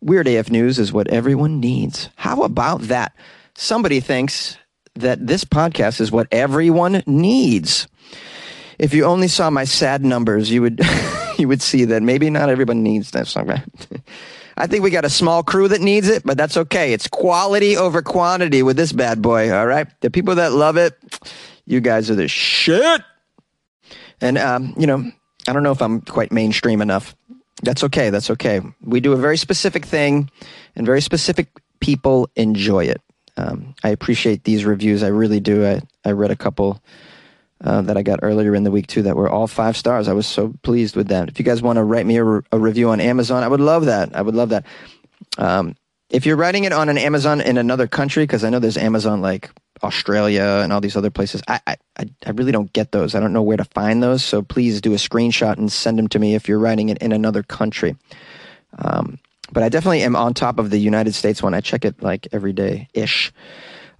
Weird 0.00 0.28
AF 0.28 0.50
News 0.50 0.78
is 0.78 0.92
what 0.92 1.08
everyone 1.08 1.60
needs. 1.60 2.10
How 2.16 2.42
about 2.42 2.82
that? 2.82 3.14
Somebody 3.54 4.00
thinks 4.00 4.58
that 4.94 5.26
this 5.26 5.44
podcast 5.44 6.00
is 6.00 6.12
what 6.12 6.28
everyone 6.30 7.02
needs. 7.06 7.88
If 8.78 8.94
you 8.94 9.04
only 9.04 9.28
saw 9.28 9.50
my 9.50 9.64
sad 9.64 10.04
numbers, 10.04 10.50
you 10.50 10.62
would 10.62 10.80
you 11.38 11.48
would 11.48 11.62
see 11.62 11.84
that 11.86 12.02
maybe 12.02 12.30
not 12.30 12.48
everyone 12.48 12.82
needs 12.82 13.10
this. 13.10 13.36
I 14.56 14.66
think 14.66 14.84
we 14.84 14.90
got 14.90 15.04
a 15.04 15.10
small 15.10 15.42
crew 15.42 15.66
that 15.68 15.80
needs 15.80 16.08
it, 16.08 16.22
but 16.24 16.36
that's 16.36 16.56
okay. 16.56 16.92
It's 16.92 17.08
quality 17.08 17.76
over 17.76 18.02
quantity 18.02 18.62
with 18.62 18.76
this 18.76 18.92
bad 18.92 19.20
boy, 19.20 19.52
all 19.52 19.66
right? 19.66 19.88
The 20.00 20.10
people 20.10 20.36
that 20.36 20.52
love 20.52 20.76
it, 20.76 20.96
you 21.66 21.80
guys 21.80 22.08
are 22.08 22.14
the 22.14 22.28
shit. 22.28 23.02
And 24.20 24.38
um, 24.38 24.74
you 24.78 24.86
know, 24.86 25.10
I 25.48 25.52
don't 25.52 25.62
know 25.62 25.72
if 25.72 25.82
I'm 25.82 26.00
quite 26.00 26.32
mainstream 26.32 26.80
enough. 26.80 27.16
That's 27.62 27.84
okay. 27.84 28.10
That's 28.10 28.30
okay. 28.30 28.60
We 28.82 29.00
do 29.00 29.12
a 29.12 29.16
very 29.16 29.36
specific 29.36 29.84
thing, 29.84 30.30
and 30.76 30.86
very 30.86 31.00
specific 31.00 31.48
people 31.80 32.28
enjoy 32.36 32.84
it. 32.84 33.00
Um, 33.36 33.74
I 33.82 33.88
appreciate 33.88 34.44
these 34.44 34.64
reviews. 34.64 35.02
I 35.02 35.08
really 35.08 35.40
do. 35.40 35.66
I, 35.66 35.80
I 36.04 36.12
read 36.12 36.30
a 36.30 36.36
couple 36.36 36.82
uh, 37.64 37.82
that 37.82 37.96
I 37.96 38.02
got 38.02 38.20
earlier 38.22 38.54
in 38.54 38.62
the 38.62 38.70
week 38.70 38.86
too 38.86 39.02
that 39.02 39.16
were 39.16 39.28
all 39.28 39.46
five 39.46 39.76
stars. 39.76 40.06
I 40.06 40.12
was 40.12 40.26
so 40.26 40.54
pleased 40.62 40.96
with 40.96 41.08
that. 41.08 41.28
If 41.28 41.38
you 41.38 41.44
guys 41.44 41.62
want 41.62 41.78
to 41.78 41.82
write 41.82 42.06
me 42.06 42.16
a, 42.18 42.24
re- 42.24 42.42
a 42.52 42.58
review 42.58 42.90
on 42.90 43.00
Amazon, 43.00 43.42
I 43.42 43.48
would 43.48 43.60
love 43.60 43.86
that. 43.86 44.14
I 44.14 44.22
would 44.22 44.34
love 44.34 44.50
that. 44.50 44.66
Um, 45.38 45.74
if 46.10 46.26
you're 46.26 46.36
writing 46.36 46.64
it 46.64 46.72
on 46.72 46.88
an 46.88 46.98
Amazon 46.98 47.40
in 47.40 47.56
another 47.56 47.88
country, 47.88 48.24
because 48.24 48.44
I 48.44 48.50
know 48.50 48.58
there's 48.58 48.76
Amazon 48.76 49.20
like 49.22 49.50
Australia 49.82 50.60
and 50.62 50.72
all 50.72 50.80
these 50.80 50.96
other 50.96 51.10
places, 51.10 51.42
I, 51.48 51.60
I 51.66 51.76
I 51.96 52.30
really 52.30 52.52
don't 52.52 52.72
get 52.72 52.92
those. 52.92 53.14
I 53.14 53.20
don't 53.20 53.32
know 53.32 53.42
where 53.42 53.56
to 53.56 53.64
find 53.64 54.02
those. 54.02 54.22
So 54.22 54.42
please 54.42 54.80
do 54.80 54.92
a 54.92 54.96
screenshot 54.96 55.56
and 55.56 55.72
send 55.72 55.98
them 55.98 56.08
to 56.08 56.18
me 56.18 56.34
if 56.34 56.48
you're 56.48 56.58
writing 56.58 56.90
it 56.90 56.98
in 56.98 57.12
another 57.12 57.42
country. 57.42 57.96
Um, 58.78 59.18
but 59.52 59.62
I 59.62 59.68
definitely 59.68 60.02
am 60.02 60.16
on 60.16 60.34
top 60.34 60.58
of 60.58 60.70
the 60.70 60.78
United 60.78 61.14
States 61.14 61.42
one. 61.42 61.54
I 61.54 61.60
check 61.60 61.84
it 61.84 62.02
like 62.02 62.28
every 62.32 62.52
day 62.52 62.88
ish. 62.92 63.32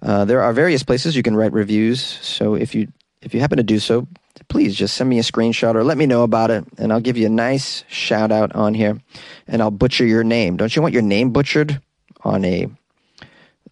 Uh, 0.01 0.25
there 0.25 0.41
are 0.41 0.53
various 0.53 0.83
places 0.83 1.15
you 1.15 1.23
can 1.23 1.35
write 1.35 1.53
reviews. 1.53 2.01
So 2.01 2.55
if 2.55 2.75
you 2.75 2.89
if 3.25 3.33
you 3.33 3.39
happen 3.41 3.57
to 3.57 3.63
do 3.63 3.79
so, 3.79 4.07
please 4.47 4.75
just 4.75 4.95
send 4.95 5.09
me 5.09 5.19
a 5.19 5.23
screenshot 5.23 5.75
or 5.75 5.83
let 5.83 5.97
me 5.97 6.05
know 6.05 6.23
about 6.23 6.51
it, 6.51 6.63
and 6.77 6.93
I'll 6.93 7.01
give 7.01 7.17
you 7.17 7.25
a 7.25 7.29
nice 7.29 7.83
shout 7.87 8.31
out 8.31 8.55
on 8.55 8.73
here, 8.73 8.99
and 9.47 9.61
I'll 9.61 9.71
butcher 9.71 10.05
your 10.05 10.23
name. 10.23 10.57
Don't 10.57 10.75
you 10.75 10.81
want 10.81 10.93
your 10.93 11.01
name 11.01 11.31
butchered 11.31 11.81
on 12.23 12.45
a 12.45 12.67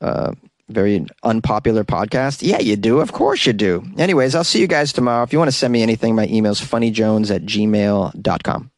uh, 0.01 0.33
very 0.69 1.05
unpopular 1.23 1.83
podcast? 1.83 2.41
Yeah, 2.41 2.59
you 2.59 2.75
do. 2.75 2.99
Of 2.99 3.13
course 3.13 3.45
you 3.45 3.53
do. 3.53 3.83
Anyways, 3.97 4.35
I'll 4.35 4.43
see 4.43 4.59
you 4.59 4.67
guys 4.67 4.91
tomorrow. 4.91 5.23
If 5.23 5.31
you 5.31 5.39
want 5.39 5.51
to 5.51 5.57
send 5.57 5.71
me 5.71 5.83
anything, 5.83 6.15
my 6.15 6.27
email 6.27 6.51
is 6.51 6.61
funnyjones 6.61 7.33
at 7.33 7.43
gmail.com. 7.43 8.71